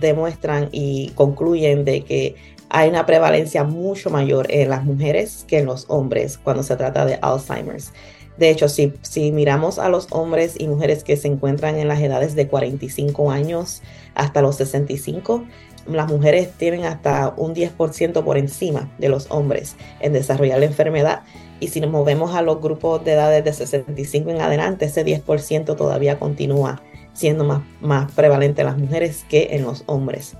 demuestran 0.00 0.68
y 0.72 1.10
concluyen 1.10 1.84
de 1.84 2.04
que 2.04 2.36
hay 2.68 2.88
una 2.88 3.06
prevalencia 3.06 3.64
mucho 3.64 4.10
mayor 4.10 4.46
en 4.50 4.70
las 4.70 4.84
mujeres 4.84 5.44
que 5.46 5.58
en 5.58 5.66
los 5.66 5.84
hombres 5.88 6.38
cuando 6.38 6.62
se 6.62 6.76
trata 6.76 7.06
de 7.06 7.18
Alzheimer's. 7.22 7.92
De 8.36 8.50
hecho, 8.50 8.68
si, 8.68 8.92
si 9.02 9.30
miramos 9.30 9.78
a 9.78 9.88
los 9.88 10.08
hombres 10.10 10.56
y 10.58 10.66
mujeres 10.66 11.04
que 11.04 11.16
se 11.16 11.28
encuentran 11.28 11.78
en 11.78 11.86
las 11.86 12.00
edades 12.00 12.34
de 12.34 12.48
45 12.48 13.30
años 13.30 13.80
hasta 14.16 14.42
los 14.42 14.56
65, 14.56 15.44
las 15.86 16.08
mujeres 16.10 16.50
tienen 16.56 16.84
hasta 16.84 17.34
un 17.36 17.54
10% 17.54 18.24
por 18.24 18.38
encima 18.38 18.90
de 18.98 19.08
los 19.08 19.30
hombres 19.30 19.76
en 20.00 20.12
desarrollar 20.12 20.58
la 20.58 20.66
enfermedad. 20.66 21.22
Y 21.60 21.68
si 21.68 21.80
nos 21.80 21.90
movemos 21.90 22.34
a 22.34 22.42
los 22.42 22.60
grupos 22.60 23.04
de 23.04 23.12
edades 23.12 23.44
de 23.44 23.52
65 23.52 24.30
en 24.30 24.40
adelante, 24.40 24.86
ese 24.86 25.04
10% 25.04 25.76
todavía 25.76 26.18
continúa 26.18 26.82
siendo 27.14 27.44
más, 27.44 27.62
más 27.80 28.12
prevalente 28.12 28.60
en 28.60 28.66
las 28.66 28.78
mujeres 28.78 29.24
que 29.28 29.48
en 29.52 29.62
los 29.62 29.82
hombres. 29.86 30.36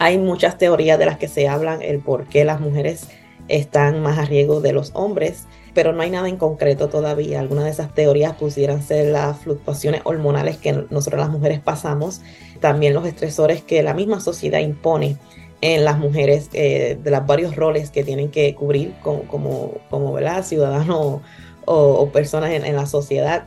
Hay 0.00 0.18
muchas 0.18 0.58
teorías 0.58 0.98
de 0.98 1.06
las 1.06 1.18
que 1.18 1.28
se 1.28 1.48
hablan 1.48 1.82
el 1.82 2.00
por 2.00 2.26
qué 2.26 2.44
las 2.44 2.60
mujeres 2.60 3.08
están 3.46 4.02
más 4.02 4.18
a 4.18 4.24
riesgo 4.24 4.60
de 4.60 4.72
los 4.72 4.90
hombres 4.94 5.46
pero 5.78 5.92
no 5.92 6.02
hay 6.02 6.10
nada 6.10 6.28
en 6.28 6.38
concreto 6.38 6.88
todavía. 6.88 7.38
Algunas 7.38 7.64
de 7.64 7.70
esas 7.70 7.94
teorías 7.94 8.34
pudieran 8.34 8.82
ser 8.82 9.12
las 9.12 9.38
fluctuaciones 9.38 10.00
hormonales 10.02 10.56
que 10.56 10.72
nosotros 10.90 11.20
las 11.20 11.30
mujeres 11.30 11.60
pasamos, 11.60 12.20
también 12.58 12.94
los 12.94 13.06
estresores 13.06 13.62
que 13.62 13.84
la 13.84 13.94
misma 13.94 14.18
sociedad 14.18 14.58
impone 14.58 15.18
en 15.60 15.84
las 15.84 15.96
mujeres 15.98 16.50
eh, 16.52 16.98
de 17.00 17.10
los 17.12 17.24
varios 17.26 17.54
roles 17.54 17.90
que 17.90 18.02
tienen 18.02 18.32
que 18.32 18.56
cubrir 18.56 18.92
como, 19.04 19.22
como, 19.28 19.74
como 19.88 20.18
ciudadanos 20.42 21.20
o, 21.64 22.08
personas 22.12 22.50
en, 22.50 22.64
en, 22.64 22.74
la 22.74 22.86
sociedad, 22.86 23.44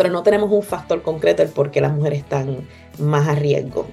pero 0.00 0.14
no 0.14 0.22
tenemos 0.22 0.50
un 0.50 0.62
factor 0.62 1.02
concreto 1.02 1.42
el 1.42 1.50
por 1.50 1.70
qué 1.70 1.82
las 1.82 1.92
mujeres 1.92 2.20
están 2.20 2.66
más 2.98 3.28
a 3.28 3.34
riesgo. 3.34 3.84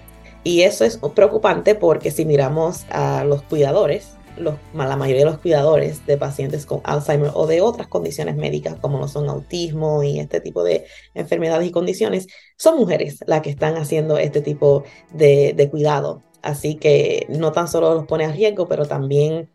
Y 0.41 0.61
eso 0.61 0.85
es 0.85 0.99
preocupante 1.13 1.75
porque 1.75 2.11
si 2.11 2.23
miramos 2.23 2.85
a 2.89 3.25
los 3.25 3.41
cuidadores, 3.41 4.15
la 4.37 4.95
mayoría 4.95 5.25
de 5.25 5.31
los 5.31 5.39
cuidadores 5.39 6.05
de 6.05 6.15
pacientes 6.15 6.65
con 6.65 6.79
Alzheimer 6.85 7.31
o 7.33 7.45
de 7.45 7.59
otras 7.59 7.87
condiciones 7.87 8.37
médicas 8.37 8.77
como 8.79 8.99
lo 8.99 9.09
son 9.09 9.27
autismo 9.27 10.01
y 10.01 10.21
este 10.21 10.39
tipo 10.39 10.63
de 10.63 10.85
enfermedades 11.13 11.67
y 11.67 11.71
condiciones, 11.71 12.27
son 12.55 12.77
mujeres 12.77 13.19
las 13.27 13.41
que 13.41 13.49
están 13.49 13.75
haciendo 13.75 14.17
este 14.17 14.39
tipo 14.39 14.85
de, 15.11 15.67
cuidado. 15.69 16.23
Así 16.41 16.75
que 16.75 17.25
no 17.27 17.51
tan 17.51 17.67
solo 17.67 17.93
los 17.93 18.05
pone 18.05 18.23
a 18.23 18.31
riesgo, 18.31 18.65
pero 18.69 18.85
también 18.85 19.49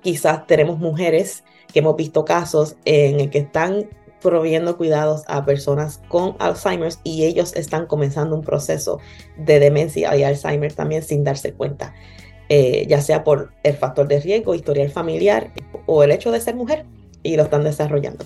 quizás 0.00 0.46
tenemos 0.46 0.78
mujeres 0.78 1.44
que 1.70 1.80
hemos 1.80 1.96
visto 1.96 2.24
casos 2.24 2.76
en 2.86 3.20
el 3.20 3.28
que 3.28 3.40
están 3.40 3.90
proveyendo 4.22 4.76
cuidados 4.76 5.24
a 5.26 5.44
personas 5.44 6.00
con 6.08 6.36
Alzheimer 6.38 6.92
y 7.04 7.24
ellos 7.24 7.54
están 7.54 7.86
comenzando 7.86 8.36
un 8.36 8.42
proceso 8.42 9.00
de 9.36 9.60
demencia 9.60 10.16
y 10.16 10.22
Alzheimer 10.22 10.72
también 10.72 11.02
sin 11.02 11.24
darse 11.24 11.52
cuenta. 11.52 11.94
Eh, 12.48 12.86
ya 12.88 13.00
sea 13.00 13.24
por 13.24 13.52
el 13.62 13.74
factor 13.74 14.08
de 14.08 14.20
riesgo, 14.20 14.54
historial 14.54 14.90
familiar 14.90 15.50
o 15.86 16.02
el 16.02 16.10
hecho 16.10 16.30
de 16.30 16.40
ser 16.40 16.54
mujer, 16.54 16.84
y 17.22 17.36
lo 17.36 17.44
están 17.44 17.64
desarrollando. 17.64 18.24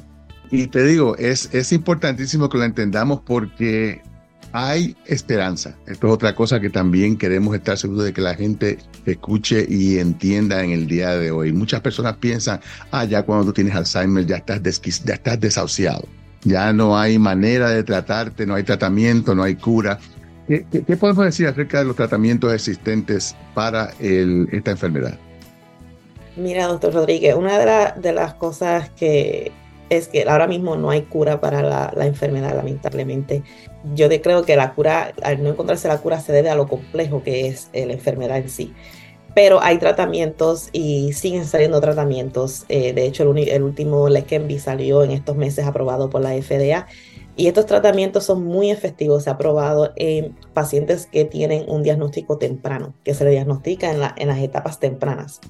Y 0.51 0.69
te 0.69 0.85
digo, 0.85 1.17
es, 1.17 1.53
es 1.55 1.73
importantísimo 1.73 2.49
que 2.49 2.59
lo 2.59 2.65
entendamos 2.65 3.21
porque 3.25 4.01
hay 4.59 4.97
esperanza. 5.05 5.77
Esto 5.87 6.07
es 6.07 6.13
otra 6.15 6.35
cosa 6.35 6.59
que 6.61 6.71
también 6.71 7.19
queremos 7.19 7.55
estar 7.55 7.77
seguros 7.77 8.05
de 8.05 8.15
que 8.15 8.23
la 8.23 8.35
gente 8.35 8.79
escuche 9.05 9.67
y 9.69 9.99
entienda 9.99 10.65
en 10.65 10.71
el 10.71 10.87
día 10.87 11.11
de 11.11 11.31
hoy. 11.31 11.53
Muchas 11.53 11.83
personas 11.83 12.17
piensan, 12.17 12.61
ah, 12.91 13.05
ya 13.05 13.23
cuando 13.23 13.45
tú 13.45 13.53
tienes 13.53 13.75
Alzheimer 13.75 14.25
ya 14.25 14.37
estás, 14.37 14.63
ya 15.05 15.15
estás 15.15 15.41
desahuciado. 15.41 16.09
Ya 16.45 16.73
no 16.73 16.99
hay 16.99 17.19
manera 17.19 17.69
de 17.69 17.83
tratarte, 17.83 18.47
no 18.47 18.55
hay 18.55 18.63
tratamiento, 18.63 19.35
no 19.35 19.43
hay 19.43 19.57
cura. 19.57 19.99
¿Qué, 20.49 20.65
podemos 20.99 21.27
decir 21.27 21.49
acerca 21.49 21.81
de 21.81 21.85
los 21.85 21.97
tratamientos 21.97 22.51
existentes 22.51 23.37
para 23.53 23.93
esta 24.01 24.71
enfermedad? 24.71 25.19
Mira, 26.35 26.67
doctor 26.67 26.95
Rodríguez, 26.95 27.35
una 27.35 27.93
de, 27.93 28.13
las 28.13 28.35
cosas 28.35 28.89
que 28.91 29.53
es 29.91 30.09
que 30.09 30.25
ahora 30.29 30.47
mismo 30.47 30.77
no 30.77 30.91
hay 30.91 31.03
cura 31.03 31.41
para 31.41 31.63
la, 31.63 32.07
enfermedad, 32.07 32.55
lamentablemente. 32.57 33.43
Yo 33.95 34.09
creo 34.09 34.45
que 34.45 34.57
la 34.57 34.75
cura, 34.75 35.13
al 35.23 35.43
no 35.43 35.51
encontrarse 35.51 35.89
la 35.89 35.99
cura, 35.99 36.21
se 36.21 36.33
debe 36.33 36.51
a 36.51 36.55
lo 36.55 36.67
complejo 36.67 37.23
que 37.23 37.49
es 37.49 37.69
la 37.73 37.93
enfermedad 37.93 38.39
en 38.39 38.49
sí. 38.49 38.73
Pero 39.35 39.61
hay 39.63 39.79
tratamientos 39.79 40.71
y 40.73 41.13
siguen 41.13 41.45
saliendo 41.45 41.81
tratamientos. 41.81 42.65
Eh, 42.69 42.95
de 42.95 43.05
hecho, 43.05 43.23
el, 43.31 43.49
el 43.49 43.63
último 43.63 44.09
Leqembi 44.09 44.59
salió 44.59 45.05
en 45.05 45.11
estos 45.11 45.37
meses 45.37 45.67
aprobado 45.67 46.09
por 46.09 46.23
la 46.23 46.31
FDA 46.31 46.87
y 47.37 47.49
estos 47.49 47.67
tratamientos 47.67 48.25
son 48.25 48.45
muy 48.45 48.71
efectivos, 48.71 49.25
se 49.25 49.31
ha 49.31 49.37
probado 49.37 49.93
en 49.97 50.35
pacientes 50.55 51.07
que 51.07 51.27
tienen 51.27 51.69
un 51.69 51.83
diagnóstico 51.83 52.39
temprano, 52.39 52.95
que 53.05 53.13
se 53.13 53.25
le 53.25 53.31
diagnostica 53.31 53.91
en 54.17 54.29
las 54.29 54.39
etapas 54.39 54.81
tempranas. 54.81 55.41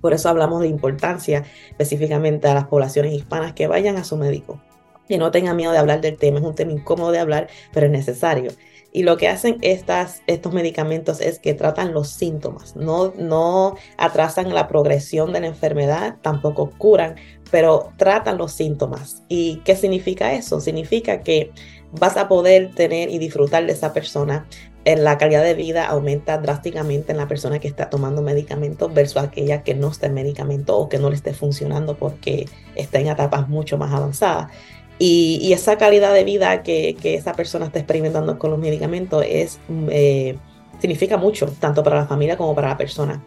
Por 0.00 0.12
eso 0.12 0.28
hablamos 0.28 0.60
de 0.60 0.68
importancia 0.68 1.44
específicamente 1.70 2.48
a 2.48 2.54
las 2.54 2.66
poblaciones 2.66 3.12
hispanas 3.12 3.52
que 3.52 3.66
vayan 3.66 3.96
a 3.96 4.04
su 4.04 4.16
médico 4.16 4.60
y 5.10 5.18
no 5.18 5.30
tengan 5.30 5.56
miedo 5.56 5.72
de 5.72 5.78
hablar 5.78 6.00
del 6.00 6.16
tema. 6.16 6.38
Es 6.38 6.44
un 6.44 6.54
tema 6.54 6.72
incómodo 6.72 7.10
de 7.10 7.18
hablar, 7.18 7.48
pero 7.72 7.86
es 7.86 7.92
necesario. 7.92 8.52
Y 8.92 9.02
lo 9.04 9.16
que 9.16 9.28
hacen 9.28 9.58
estas, 9.62 10.22
estos 10.26 10.52
medicamentos 10.52 11.20
es 11.20 11.38
que 11.38 11.54
tratan 11.54 11.92
los 11.92 12.08
síntomas, 12.08 12.74
no, 12.74 13.12
no 13.16 13.76
atrasan 13.96 14.52
la 14.52 14.66
progresión 14.66 15.32
de 15.32 15.40
la 15.40 15.46
enfermedad, 15.46 16.16
tampoco 16.22 16.70
curan, 16.76 17.14
pero 17.52 17.92
tratan 17.96 18.36
los 18.36 18.52
síntomas. 18.52 19.22
¿Y 19.28 19.60
qué 19.64 19.76
significa 19.76 20.32
eso? 20.32 20.60
Significa 20.60 21.20
que 21.20 21.52
vas 21.92 22.16
a 22.16 22.28
poder 22.28 22.74
tener 22.74 23.10
y 23.10 23.18
disfrutar 23.18 23.64
de 23.64 23.72
esa 23.72 23.92
persona. 23.92 24.46
En 24.84 25.04
la 25.04 25.18
calidad 25.18 25.42
de 25.42 25.54
vida 25.54 25.86
aumenta 25.86 26.38
drásticamente 26.38 27.12
en 27.12 27.18
la 27.18 27.28
persona 27.28 27.58
que 27.58 27.68
está 27.68 27.90
tomando 27.90 28.22
medicamentos 28.22 28.92
versus 28.94 29.18
aquella 29.18 29.62
que 29.62 29.74
no 29.74 29.88
está 29.88 30.06
en 30.06 30.14
medicamento 30.14 30.76
o 30.78 30.88
que 30.88 30.98
no 30.98 31.10
le 31.10 31.16
esté 31.16 31.34
funcionando 31.34 31.96
porque 31.96 32.48
está 32.76 32.98
en 32.98 33.08
etapas 33.08 33.48
mucho 33.48 33.76
más 33.76 33.92
avanzadas. 33.92 34.50
Y, 34.98 35.52
esa 35.52 35.78
calidad 35.78 36.12
de 36.12 36.24
vida 36.24 36.62
que, 36.62 36.96
esa 37.02 37.32
persona 37.32 37.66
está 37.66 37.78
experimentando 37.78 38.38
con 38.38 38.50
los 38.50 38.58
medicamentos 38.58 39.24
es, 39.26 39.58
eh, 39.88 40.36
significa 40.78 41.16
mucho, 41.16 41.46
tanto 41.58 41.82
para 41.82 41.96
la 41.96 42.06
familia 42.06 42.36
como 42.36 42.54
para 42.54 42.68
la 42.68 42.76
persona. 42.76 43.22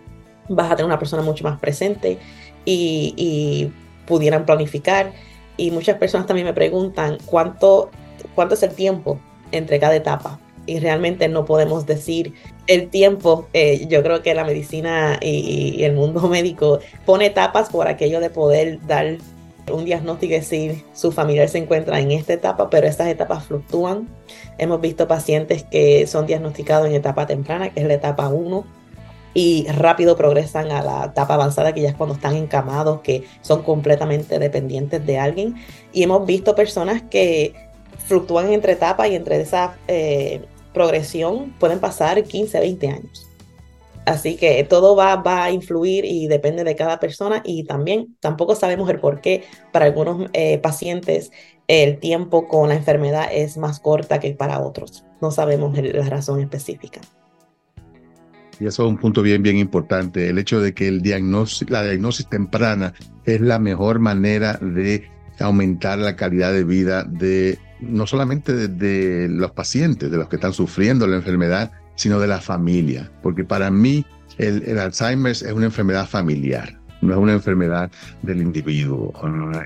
Vas 0.50 0.72
a 0.72 0.76
tener 0.76 0.86
una 0.86 1.00
persona 1.00 1.24
mucho 1.24 1.44
más 1.44 1.60
presente 1.60 2.20
y, 2.66 3.14
y 3.18 3.72
pudieran 4.06 4.46
planificar. 4.46 5.14
Y 5.58 5.72
muchas 5.72 5.98
personas 5.98 6.28
también 6.28 6.46
me 6.46 6.54
preguntan 6.54 7.18
cuánto, 7.26 7.90
cuánto 8.36 8.56
es 8.56 8.64
el 8.64 8.74
tiempo 8.74 9.20
entre 9.52 9.80
cada 9.80 9.96
etapa. 9.96 10.40
Y 10.66 10.80
realmente 10.80 11.28
no 11.28 11.46
podemos 11.46 11.86
decir 11.86 12.34
el 12.68 12.90
tiempo. 12.90 13.48
Eh, 13.54 13.86
yo 13.88 14.02
creo 14.04 14.22
que 14.22 14.34
la 14.34 14.44
medicina 14.44 15.20
y, 15.22 15.84
el 15.84 15.94
mundo 15.94 16.28
médico 16.30 16.80
pone 17.06 17.28
etapas 17.28 17.70
por 17.70 17.88
aquello 17.88 18.20
de 18.20 18.30
poder 18.30 18.80
dar 18.86 19.18
un 19.72 19.86
diagnóstico 19.86 20.34
y 20.34 20.38
decir 20.38 20.84
su 20.94 21.12
familiar 21.12 21.48
se 21.48 21.58
encuentra 21.58 22.00
en 22.00 22.12
esta 22.12 22.34
etapa, 22.34 22.70
pero 22.70 22.88
estas 22.88 23.08
etapas 23.08 23.46
fluctúan. 23.46 24.10
Hemos 24.58 24.82
visto 24.82 25.08
pacientes 25.08 25.64
que 25.64 26.06
son 26.08 26.26
diagnosticados 26.26 26.88
en 26.88 26.96
etapa 26.96 27.26
temprana, 27.28 27.70
que 27.70 27.82
es 27.82 27.88
la 27.88 27.94
etapa 27.94 28.28
1, 28.28 28.66
y 29.34 29.66
rápido 29.68 30.16
progresan 30.16 30.72
a 30.72 30.84
la 30.84 31.06
etapa 31.06 31.34
avanzada, 31.36 31.74
que 31.74 31.82
ya 31.82 31.90
es 31.90 31.96
cuando 31.96 32.16
están 32.16 32.36
encamados, 32.36 33.02
que 33.02 33.24
son 33.42 33.64
completamente 33.64 34.38
dependientes 34.38 35.06
de 35.06 35.18
alguien. 35.18 35.56
Y 35.92 36.04
hemos 36.04 36.26
visto 36.26 36.56
personas 36.56 37.02
que 37.02 37.54
fluctúan 38.06 38.52
entre 38.52 38.74
etapas 38.74 39.10
y 39.10 39.16
entre 39.16 39.42
esa 39.42 39.76
eh, 39.88 40.46
progresión 40.74 41.54
pueden 41.60 41.80
pasar 41.80 42.24
15, 42.24 42.60
20 42.60 42.88
años. 42.88 43.30
Así 44.06 44.36
que 44.36 44.64
todo 44.66 44.96
va, 44.98 45.16
va, 45.16 45.46
a 45.46 45.52
influir 45.52 46.04
y 46.04 46.28
depende 46.28 46.66
de 46.66 46.76
cada 46.76 47.00
persona 47.00 47.42
y 47.46 47.64
también 47.64 48.18
tampoco 48.20 48.54
sabemos 48.54 48.90
el 48.90 49.00
por 49.00 49.22
qué 49.22 49.46
para 49.72 49.86
algunos 49.86 50.30
eh, 50.34 50.58
pacientes 50.58 51.32
el 51.68 52.00
tiempo 52.00 52.48
con 52.50 52.70
la 52.70 52.76
enfermedad 52.76 53.30
es 53.32 53.58
más 53.58 53.80
corta 53.80 54.20
que 54.20 54.34
para 54.34 54.60
otros. 54.60 55.06
No 55.22 55.32
sabemos 55.32 55.78
la 55.78 56.10
razón 56.10 56.42
específica. 56.42 57.00
Y 58.60 58.68
eso 58.68 58.84
es 58.84 58.90
un 58.90 58.98
punto 58.98 59.22
bien, 59.22 59.42
bien 59.42 59.58
importante, 59.58 60.30
el 60.30 60.38
hecho 60.38 60.62
de 60.62 60.74
que 60.74 60.88
el 60.88 61.02
la 61.68 61.84
diagnosis 61.84 62.30
temprana 62.30 62.94
es 63.26 63.42
la 63.42 63.58
mejor 63.58 64.00
manera 64.00 64.54
de 64.62 65.10
aumentar 65.40 65.98
la 65.98 66.16
calidad 66.16 66.54
de 66.54 66.64
vida 66.64 67.04
de 67.04 67.58
no 67.88 68.08
solamente 68.08 68.68
de, 68.68 69.28
los 69.30 69.52
pacientes, 69.52 70.10
de 70.10 70.18
los 70.18 70.28
que 70.28 70.38
están 70.38 70.54
sufriendo 70.54 71.08
la 71.08 71.18
enfermedad, 71.18 71.72
sino 71.96 72.20
de 72.20 72.28
la 72.28 72.42
familia. 72.42 73.12
Porque 73.22 73.44
para 73.44 73.70
mí 73.70 74.06
el, 74.38 74.78
Alzheimer 74.80 75.32
es 75.32 75.44
una 75.44 75.66
enfermedad 75.66 76.08
familiar, 76.08 76.80
no 77.02 77.14
es 77.14 77.20
una 77.20 77.34
enfermedad 77.34 77.92
del 78.22 78.42
individuo. 78.42 79.14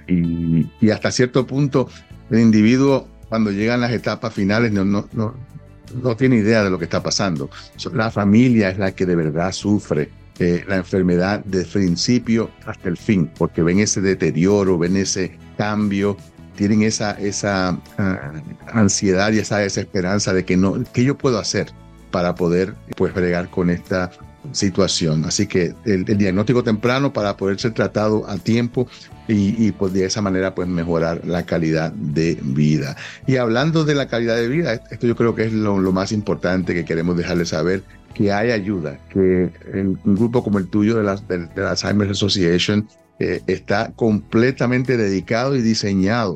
Y, 0.08 0.89
hasta 0.89 1.12
cierto 1.12 1.45
punto 1.45 1.89
el 2.30 2.39
individuo 2.39 3.08
cuando 3.30 3.51
llegan 3.51 3.82
las 3.82 3.91
etapas 3.91 4.34
finales 4.34 4.71
no, 4.71 6.15
tiene 6.17 6.38
idea 6.38 6.63
de 6.63 6.69
lo 6.69 6.77
que 6.77 6.86
está 6.86 7.01
pasando. 7.01 7.49
La 7.93 8.12
familia 8.12 8.69
es 8.69 8.77
la 8.77 8.93
que 8.93 9.06
de 9.06 9.15
verdad 9.15 9.51
sufre 9.51 10.10
eh, 10.39 10.63
la 10.67 10.75
enfermedad 10.75 11.43
el 11.51 11.65
principio 11.65 12.51
hasta 12.65 12.89
el 12.89 12.97
fin, 12.97 13.32
porque 13.38 13.63
ven 13.63 13.80
ese 13.80 14.01
deterioro, 14.01 14.77
ven 14.77 14.95
ese 14.95 15.38
cambio, 15.58 16.15
tienen 16.58 16.82
esa, 16.82 17.12
esa 17.12 17.80
ah, 17.98 18.32
ansiedad 18.74 19.32
y 19.32 19.39
esa 19.39 19.60
desesperanza 19.60 20.34
de 20.34 20.43
que 20.43 20.58
no, 20.58 20.84
¿qué 20.91 21.06
yo 21.06 21.17
puedo 21.17 21.39
hacer 21.39 21.67
para 22.12 22.36
poder 22.36 22.74
pues 22.98 23.13
bregar 23.13 23.50
con 23.50 23.70
esta 23.70 24.12
situación? 24.52 25.24
Así 25.24 25.48
que 25.48 25.74
el, 25.86 26.04
diagnóstico 26.04 26.63
temprano 26.63 27.13
para 27.13 27.38
poder 27.38 27.60
ser 27.60 27.74
tratado 27.74 28.28
a 28.28 28.38
tiempo 28.38 28.88
y, 29.30 29.72
pues 29.74 29.93
de 29.93 30.06
esa 30.06 30.22
manera 30.22 30.56
pues 30.56 30.67
mejorar 30.67 31.22
la 31.26 31.43
calidad 31.43 31.91
de 31.91 32.39
vida. 32.41 32.96
Y 33.28 33.36
hablando 33.36 33.86
de 33.86 33.93
la 33.93 34.08
calidad 34.08 34.36
de 34.36 34.48
vida, 34.48 34.74
esto 34.74 35.06
yo 35.06 35.15
creo 35.15 35.36
que 35.36 35.46
es 35.46 35.54
lo, 35.54 35.78
más 35.91 36.12
importante 36.12 36.74
que 36.74 36.86
queremos 36.86 37.17
dejarles 37.17 37.50
saber, 37.50 37.84
que 38.13 38.32
hay 38.32 38.52
ayuda, 38.52 38.98
que 39.10 39.52
un 39.74 40.15
grupo 40.15 40.43
como 40.43 40.58
el 40.58 40.67
tuyo 40.70 40.96
de 40.96 41.04
la, 41.04 41.17
de, 41.17 41.48
la 41.56 41.72
Alzheimer's 41.72 42.12
Association 42.12 42.88
eh, 43.20 43.41
está 43.48 43.91
completamente 43.96 44.96
dedicado 44.96 45.56
y 45.56 45.62
diseñado 45.62 46.36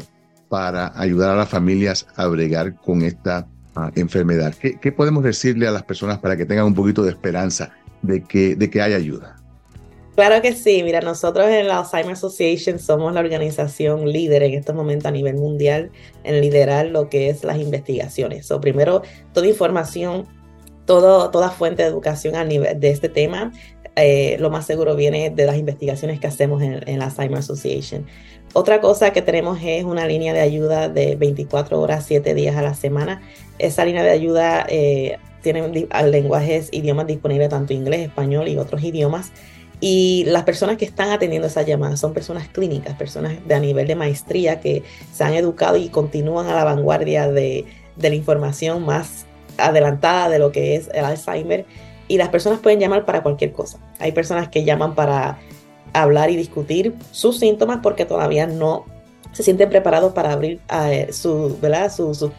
para 0.52 0.92
ayudar 1.00 1.30
a 1.30 1.36
las 1.38 1.48
familias 1.48 2.06
a 2.18 2.28
bregar 2.28 2.76
con 2.76 3.04
esta 3.04 3.48
ah, 3.74 3.90
enfermedad. 3.96 4.54
¿Qué, 4.54 4.92
podemos 4.92 5.24
decirle 5.24 5.66
a 5.66 5.72
las 5.72 5.84
personas 5.84 6.20
para 6.20 6.36
que 6.36 6.46
tengan 6.46 6.66
un 6.66 6.76
poquito 6.76 7.04
de 7.04 7.10
esperanza 7.10 7.72
de 8.02 8.22
que, 8.22 8.58
de 8.58 8.70
que 8.70 8.82
hay 8.82 8.92
ayuda? 8.92 9.38
Claro 10.16 10.42
que 10.42 10.52
sí, 10.52 10.84
mira, 10.84 11.00
nosotros 11.00 11.48
en 11.48 11.70
la 11.70 11.80
Alzheimer 11.80 12.12
Association 12.12 12.80
somos 12.80 13.14
la 13.14 13.22
organización 13.22 14.12
líder 14.12 14.44
en 14.44 14.56
estos 14.56 14.76
momentos 14.76 15.06
a 15.06 15.12
nivel 15.12 15.36
mundial 15.36 15.90
en 16.26 16.42
liderar 16.42 16.88
lo 16.88 17.08
que 17.08 17.30
es 17.30 17.46
las 17.46 17.58
investigaciones. 17.58 18.46
So, 18.46 18.60
primero, 18.60 19.04
toda 19.32 19.48
información, 19.48 20.26
todo, 20.86 21.32
toda 21.32 21.50
fuente 21.50 21.84
de 21.84 21.88
educación 21.88 22.36
a 22.36 22.44
nivel 22.44 22.78
de 22.78 22.90
este 22.90 23.08
tema 23.08 23.54
eh, 23.96 24.38
lo 24.40 24.50
más 24.50 24.66
seguro 24.66 24.96
viene 24.96 25.32
de 25.32 25.46
las 25.46 25.58
investigaciones 25.58 26.20
que 26.20 26.28
hacemos 26.28 26.62
en, 26.62 27.00
la 27.00 27.06
Alzheimer 27.06 27.40
Association. 27.40 28.06
Otra 28.54 28.82
cosa 28.82 29.14
que 29.14 29.22
tenemos 29.22 29.60
es 29.64 29.86
una 29.86 30.06
línea 30.06 30.34
de 30.34 30.42
ayuda 30.42 30.90
de 30.90 31.16
24 31.16 31.80
horas, 31.80 32.04
7 32.06 32.34
días 32.34 32.58
a 32.58 32.62
la 32.62 32.74
semana. 32.74 33.22
Esa 33.60 33.86
línea 33.86 34.04
de 34.04 34.10
ayuda 34.10 34.66
eh, 34.68 35.18
tiene 35.42 35.88
lenguajes, 36.06 36.68
idiomas 36.74 37.08
disponibles, 37.08 37.50
tanto 37.50 37.74
inglés, 37.74 38.02
español 38.02 38.50
y 38.50 38.58
otros 38.58 38.84
idiomas. 38.84 39.32
Y 39.80 40.26
las 40.28 40.44
personas 40.44 40.78
que 40.78 40.86
están 40.86 41.12
atendiendo 41.12 41.48
esa 41.48 41.62
llamada 41.62 41.96
son 41.96 42.14
personas 42.14 42.50
clínicas, 42.50 42.96
personas 42.96 43.36
de 43.48 43.56
a 43.56 43.60
nivel 43.60 43.88
de 43.88 43.96
maestría 43.96 44.60
que 44.60 44.84
se 45.14 45.24
han 45.24 45.34
educado 45.34 45.78
y 45.78 45.88
continúan 45.88 46.48
a 46.48 46.54
la 46.54 46.66
vanguardia 46.66 47.32
de, 47.32 47.66
de 47.96 48.10
la 48.10 48.16
información 48.16 48.86
más 48.86 49.26
adelantada 49.58 50.30
de 50.30 50.40
lo 50.40 50.52
que 50.52 50.76
es 50.76 50.90
el 50.94 51.06
Alzheimer 51.06 51.66
y 52.08 52.18
las 52.18 52.30
personas 52.30 52.60
pueden 52.60 52.80
llamar 52.80 53.06
para 53.06 53.24
cualquier 53.24 53.54
cosa. 53.54 53.80
Hay 53.98 54.12
personas 54.12 54.50
que 54.50 54.66
llaman 54.66 54.94
para 54.94 55.40
hablar 55.93 56.30
y 56.30 56.36
discutir 56.36 56.95
sus 57.12 57.39
síntomas 57.39 57.80
porque 57.82 58.06
todavía 58.06 58.47
no 58.47 58.86
se 59.32 59.43
sienten 59.43 59.69
preparados 59.69 60.13
para 60.13 60.32
abrir 60.32 60.60
eh, 60.69 61.10
su, 61.12 61.58
¿verdad? 61.62 61.91
sus 61.91 62.32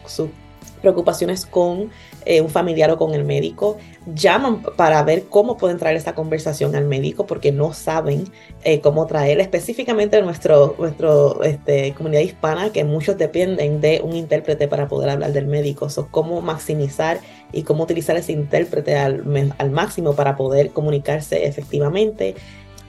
preocupaciones 0.83 1.45
con 1.45 1.89
eh, 2.25 2.41
un 2.41 2.49
familiar 2.49 2.91
o 2.91 2.97
con 2.97 3.15
el 3.15 3.23
médico. 3.23 3.77
Llaman 4.13 4.61
para 4.75 5.01
ver 5.01 5.23
cómo 5.23 5.57
pueden 5.57 5.77
traer 5.77 5.95
esta 5.95 6.13
conversación 6.13 6.75
al 6.75 6.85
médico 6.85 7.25
porque 7.25 7.51
no 7.51 7.73
saben 7.73 8.25
eh, 8.63 8.81
cómo 8.81 9.07
traer 9.07 9.39
específicamente 9.39 10.17
en 10.17 10.25
nuestro, 10.25 10.75
nuestro 10.77 11.41
este, 11.41 11.93
comunidad 11.93 12.21
hispana 12.21 12.71
que 12.71 12.83
muchos 12.83 13.17
dependen 13.17 13.81
de 13.81 14.01
un 14.03 14.13
intérprete 14.13 14.67
para 14.67 14.87
poder 14.87 15.09
hablar 15.09 15.31
del 15.31 15.47
médico. 15.47 15.89
So, 15.89 16.09
cómo 16.11 16.41
maximizar 16.41 17.19
y 17.51 17.63
cómo 17.63 17.83
utilizar 17.83 18.17
ese 18.17 18.33
intérprete 18.33 18.97
al 18.97 19.71
máximo 19.71 20.13
para 20.15 20.35
poder 20.35 20.71
comunicarse 20.71 21.47
efectivamente 21.47 22.35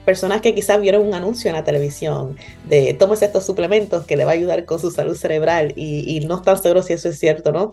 personas 0.05 0.41
que 0.41 0.55
quizás 0.55 0.79
vieron 0.79 1.07
un 1.07 1.13
anuncio 1.13 1.49
en 1.49 1.55
la 1.55 1.63
televisión 1.63 2.37
de 2.65 2.93
tómese 2.93 3.25
estos 3.25 3.45
suplementos 3.45 4.05
que 4.05 4.15
le 4.15 4.25
va 4.25 4.31
a 4.31 4.35
ayudar 4.35 4.65
con 4.65 4.79
su 4.79 4.91
salud 4.91 5.15
cerebral 5.15 5.73
y, 5.75 6.25
no 6.25 6.37
están 6.37 6.61
seguros 6.61 6.85
si 6.85 6.93
eso 6.93 7.09
es 7.09 7.19
cierto, 7.19 7.51
¿no? 7.51 7.71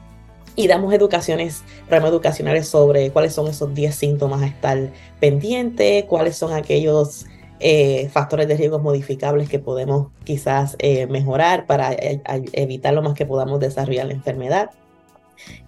y 0.56 0.68
damos 0.68 0.94
educaciones, 0.94 1.64
programas 1.88 2.12
educacionales 2.12 2.68
sobre 2.68 3.12
cuáles 3.12 3.34
son 3.34 3.48
esos 3.48 3.74
10 3.74 3.94
síntomas 3.94 4.42
a 4.42 4.48
estar 4.48 4.92
pendiente, 5.20 6.06
cuáles 6.08 6.38
son 6.38 6.54
aquellos 6.54 7.26
eh, 7.60 8.10
factores 8.10 8.48
de 8.48 8.58
riesgo 8.58 8.80
modificables 8.80 9.50
que 9.50 9.60
podemos 9.60 10.08
quizás 10.24 10.76
eh, 10.80 11.08
mejorar 11.08 11.66
para 11.66 11.94
eh, 11.94 12.22
evitar 12.54 12.94
lo 12.94 13.02
más 13.02 13.14
que 13.14 13.26
podamos 13.26 13.60
desarrollar 13.60 14.08
la 14.08 14.14
enfermedad. 14.14 14.72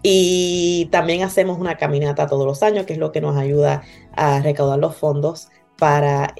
Y 0.01 0.87
también 0.91 1.23
hacemos 1.23 1.59
una 1.59 1.77
caminata 1.77 2.27
todos 2.27 2.45
los 2.45 2.63
años, 2.63 2.85
que 2.85 2.93
es 2.93 2.99
lo 2.99 3.11
que 3.11 3.21
nos 3.21 3.35
ayuda 3.37 3.83
a 4.15 4.41
recaudar 4.41 4.79
los 4.79 4.95
fondos 4.95 5.49
para 5.77 6.33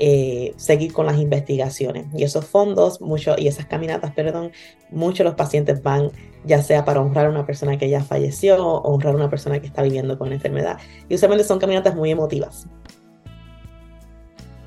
seguir 0.58 0.94
con 0.94 1.06
las 1.06 1.18
investigaciones. 1.18 2.08
Y 2.16 2.24
esos 2.24 2.46
fondos, 2.46 3.02
mucho, 3.02 3.36
y 3.38 3.48
esas 3.48 3.66
caminatas, 3.66 4.12
perdón, 4.12 4.52
muchos 4.90 5.26
los 5.26 5.36
pacientes 5.36 5.82
van 5.84 6.12
ya 6.46 6.62
sea 6.64 6.86
para 6.86 7.02
honrar 7.02 7.26
a 7.26 7.30
una 7.30 7.46
persona 7.46 7.78
que 7.78 7.90
ya 7.90 8.02
falleció 8.04 8.66
o 8.66 8.82
honrar 8.82 9.14
a 9.14 9.18
una 9.18 9.30
persona 9.30 9.60
que 9.60 9.68
está 9.68 9.82
viviendo 9.84 10.18
con 10.18 10.32
enfermedad. 10.32 10.78
Y 11.10 11.16
usualmente 11.16 11.44
son 11.44 11.60
caminatas 11.60 11.96
muy 11.96 12.10
emotivas. 12.10 12.68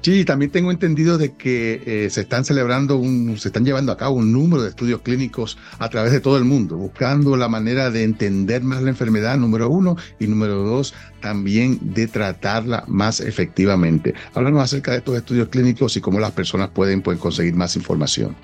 Sí, 0.03 0.25
también 0.25 0.51
tengo 0.51 0.71
entendido 0.71 1.19
de 1.19 1.35
que 1.35 1.83
eh, 1.85 2.11
se 2.11 2.23
están 2.23 2.47
celebrando, 2.47 2.97
un, 2.97 3.37
se 3.39 3.49
están 3.49 3.67
llevando 3.67 3.93
a 3.93 3.99
cabo 3.99 4.17
un 4.17 4.33
número 4.33 4.63
de 4.63 4.71
estudios 4.71 5.03
clínicos 5.03 5.59
a 5.79 5.91
través 5.91 6.11
de 6.11 6.21
todo 6.21 6.39
el 6.39 6.45
mundo, 6.45 6.77
buscando 6.79 7.37
la 7.37 7.49
manera 7.49 7.91
de 7.91 8.05
entender 8.05 8.63
más 8.63 8.83
la 8.83 8.89
enfermedad, 8.89 9.37
número 9.37 9.69
uno, 9.69 9.97
y 10.19 10.27
número 10.27 10.63
dos, 10.63 10.95
también 11.21 11.79
de 11.83 12.07
tratarla 12.07 12.85
más 12.87 13.21
efectivamente. 13.21 14.15
Háblanos 14.33 14.63
acerca 14.63 14.93
de 14.93 14.99
estos 14.99 15.19
estudios 15.19 15.49
clínicos 15.49 15.95
y 15.99 16.01
cómo 16.01 16.19
las 16.19 16.33
personas 16.33 16.71
pueden 16.71 17.03
pues, 17.03 17.19
conseguir 17.19 17.55
más 17.55 17.77
información. 17.77 18.35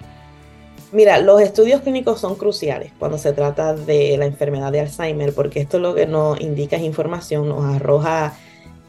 Mira, 0.93 1.19
los 1.21 1.41
estudios 1.41 1.81
clínicos 1.81 2.21
son 2.21 2.37
cruciales 2.37 2.93
cuando 2.99 3.17
se 3.17 3.33
trata 3.33 3.75
de 3.75 4.17
la 4.19 4.27
enfermedad 4.27 4.73
de 4.73 4.81
Alzheimer, 4.81 5.33
porque 5.33 5.61
esto 5.61 5.79
lo 5.79 5.95
que 5.95 6.07
nos 6.07 6.39
indica 6.39 6.77
es 6.77 6.83
información, 6.83 7.49
nos 7.49 7.65
arroja 7.65 8.35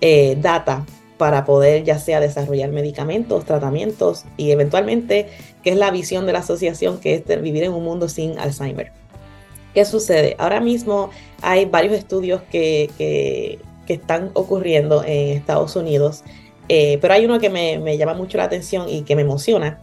eh, 0.01 0.37
data 0.39 0.85
para 1.17 1.45
poder 1.45 1.83
ya 1.83 1.99
sea 1.99 2.19
desarrollar 2.19 2.71
medicamentos, 2.71 3.45
tratamientos 3.45 4.25
y 4.37 4.51
eventualmente, 4.51 5.27
que 5.63 5.71
es 5.71 5.77
la 5.77 5.91
visión 5.91 6.25
de 6.25 6.33
la 6.33 6.39
asociación, 6.39 6.99
que 6.99 7.15
es 7.15 7.41
vivir 7.41 7.63
en 7.63 7.73
un 7.73 7.83
mundo 7.83 8.07
sin 8.07 8.37
Alzheimer. 8.39 8.91
¿Qué 9.73 9.85
sucede? 9.85 10.35
Ahora 10.39 10.59
mismo 10.59 11.11
hay 11.41 11.65
varios 11.65 11.93
estudios 11.93 12.41
que, 12.51 12.89
que, 12.97 13.59
están 13.87 14.31
ocurriendo 14.33 15.01
en 15.05 15.37
Estados 15.37 15.75
Unidos, 15.77 16.23
eh, 16.67 16.97
pero 17.01 17.13
hay 17.13 17.23
uno 17.23 17.39
que 17.39 17.49
me, 17.49 17.79
me 17.79 17.97
llama 17.97 18.13
mucho 18.13 18.37
la 18.37 18.43
atención 18.43 18.89
y 18.89 19.03
que 19.03 19.15
me 19.15 19.21
emociona, 19.21 19.79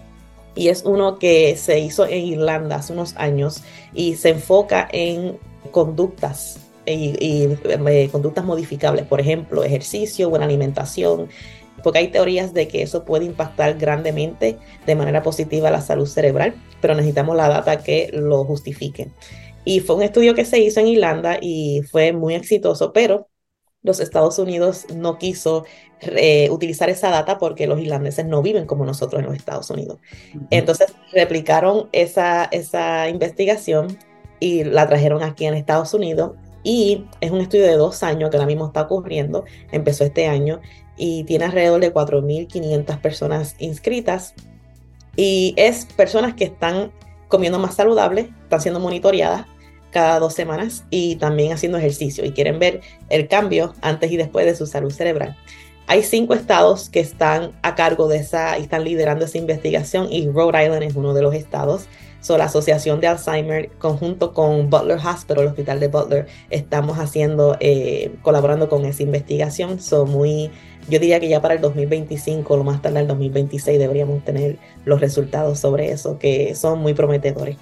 y 0.55 0.69
es 0.69 0.83
uno 0.85 1.19
que 1.19 1.57
se 1.57 1.79
hizo 1.81 2.07
en 2.07 2.25
Irlanda 2.25 2.77
hace 2.77 2.93
unos 2.93 3.17
años 3.17 3.63
y 3.95 4.17
se 4.17 4.31
enfoca 4.31 4.87
en 4.93 5.39
conductas 5.71 6.64
y, 6.87 7.49
eh, 7.65 8.09
conductas 8.11 8.45
modificables, 8.45 9.07
por 9.07 9.21
ejemplo, 9.21 9.65
ejercicio, 9.65 10.31
buena 10.31 10.45
alimentación, 10.45 11.29
porque 11.83 11.99
hay 11.99 12.09
teorías 12.09 12.55
de 12.55 12.69
que 12.69 12.83
eso 12.83 13.05
puede 13.05 13.25
impactar 13.25 13.79
grandemente 13.79 14.59
de 14.87 14.95
manera 14.95 15.23
positiva 15.23 15.71
la 15.71 15.81
salud 15.81 16.07
cerebral, 16.07 16.55
pero 16.81 16.95
necesitamos 16.95 17.37
la 17.37 17.49
data 17.49 17.83
que 17.83 18.11
lo 18.13 18.45
justifique. 18.45 19.11
Y 19.65 19.81
fue 19.81 19.97
un 19.97 20.03
estudio 20.03 20.35
que 20.35 20.45
se 20.45 20.59
hizo 20.59 20.81
en 20.81 20.89
Irlanda 20.89 21.39
y 21.41 21.83
fue 21.91 22.13
muy 22.13 22.35
exitoso, 22.35 22.93
pero 22.93 23.29
los 23.83 24.01
Estados 24.01 24.39
Unidos 24.39 24.87
no 24.95 25.19
quiso 25.19 25.65
eh, 26.01 26.49
utilizar 26.51 26.89
esa 26.89 27.11
data 27.11 27.39
porque 27.39 27.67
los 27.67 27.79
irlandeses 27.81 28.27
no 28.27 28.43
viven 28.43 28.67
como 28.67 28.85
nosotros 28.85 29.21
en 29.21 29.27
los 29.27 29.37
Estados 29.37 29.71
Unidos. 29.71 29.99
Entonces 30.51 30.93
replicaron 31.13 31.89
esa, 31.93 32.47
esa 32.47 33.09
investigación 33.09 33.99
y 34.41 34.65
la 34.65 34.89
trajeron 34.89 35.23
aquí 35.23 35.45
en 35.45 35.55
Estados 35.55 35.93
Unidos 35.95 36.33
y 36.65 37.05
es 37.21 37.31
un 37.31 37.41
estudio 37.41 37.65
de 37.65 37.77
dos 37.77 38.03
años 38.03 38.31
que 38.31 38.37
ahora 38.37 38.47
mismo 38.47 38.67
está 38.67 38.83
ocurriendo, 38.83 39.45
empezó 39.71 40.03
este 40.03 40.27
año 40.27 40.61
y 40.97 41.25
tiene 41.25 41.45
alrededor 41.45 41.81
de 41.81 41.93
4.500 41.93 43.01
personas 43.01 43.55
inscritas. 43.59 44.35
Y 45.17 45.55
es 45.57 45.85
personas 45.85 46.35
que 46.35 46.45
están 46.45 46.91
comiendo 47.29 47.59
más 47.59 47.75
saludable, 47.75 48.33
están 48.43 48.61
siendo 48.61 48.81
monitoreadas 48.81 49.47
cada 49.93 50.19
dos 50.19 50.35
semanas 50.35 50.85
y 50.91 51.17
también 51.17 51.53
haciendo 51.53 51.79
ejercicio 51.79 52.25
y 52.25 52.33
quieren 52.33 52.59
ver 52.59 52.81
el 53.11 53.29
cambio 53.29 53.75
antes 53.81 54.11
y 54.11 54.17
después 54.17 54.45
de 54.45 54.57
su 54.57 54.67
salud 54.67 54.91
cerebral. 54.91 55.37
Hay 55.87 56.03
cinco 56.03 56.33
estados 56.33 56.89
que 56.89 57.01
están 57.01 57.53
a 57.63 57.75
cargo 57.75 58.09
de 58.09 58.17
esa 58.17 58.59
y 58.59 58.63
están 58.63 58.85
liderando 58.85 59.27
esa 59.27 59.37
investigación 59.37 60.11
y 60.11 60.29
Rhode 60.29 60.65
Island 60.65 60.83
es 60.83 60.97
uno 60.97 61.13
de 61.13 61.21
los 61.21 61.35
estados. 61.35 61.87
So, 62.21 62.39
la 62.39 62.45
Asociación 62.45 63.01
de 63.01 63.07
Alzheimer, 63.07 63.71
conjunto 63.73 64.33
con 64.33 64.71
Butler 64.71 64.97
Hospital, 64.97 65.43
el 65.43 65.49
hospital 65.49 65.81
de 65.81 65.89
Butler, 65.89 66.27
estamos 66.49 66.99
haciendo, 66.99 67.59
eh, 67.61 68.15
colaborando 68.23 68.71
con 68.71 68.87
esa 68.87 69.03
investigación. 69.03 69.79
Son 69.79 70.11
muy, 70.11 70.51
yo 70.89 70.99
diría 70.99 71.21
que 71.21 71.29
ya 71.29 71.43
para 71.43 71.53
el 71.53 71.61
2025, 71.61 72.57
lo 72.57 72.65
más 72.65 72.81
tarde 72.81 73.01
el 73.01 73.07
2026, 73.09 73.79
deberíamos 73.79 74.25
tener 74.25 74.57
los 74.87 75.03
resultados 75.03 75.59
sobre 75.59 75.91
eso, 75.91 76.19
que 76.19 76.55
son 76.55 76.79
muy 76.79 76.95
prometedores. 76.95 77.59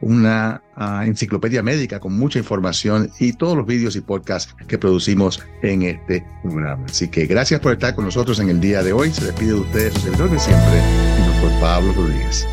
una 0.00 0.62
ah, 0.76 1.04
enciclopedia 1.06 1.62
médica 1.62 2.00
con 2.00 2.16
mucha 2.16 2.38
información 2.38 3.10
y 3.18 3.32
todos 3.32 3.56
los 3.56 3.66
vídeos 3.66 3.96
y 3.96 4.00
podcasts 4.00 4.54
que 4.66 4.78
producimos 4.78 5.42
en 5.62 5.82
este 5.82 6.24
programa. 6.42 6.84
Así 6.86 7.08
que 7.08 7.26
gracias 7.26 7.60
por 7.60 7.72
estar 7.72 7.94
con 7.94 8.04
nosotros 8.04 8.38
en 8.40 8.48
el 8.48 8.60
día 8.60 8.82
de 8.82 8.92
hoy. 8.92 9.12
Se 9.12 9.24
despide 9.24 9.52
de 9.52 9.60
ustedes, 9.60 9.94
su 9.94 10.00
servidor 10.00 10.30
de 10.30 10.38
siempre, 10.38 10.78
el 11.18 11.26
doctor 11.26 11.60
Pablo 11.60 11.92
Rodríguez. 11.92 12.46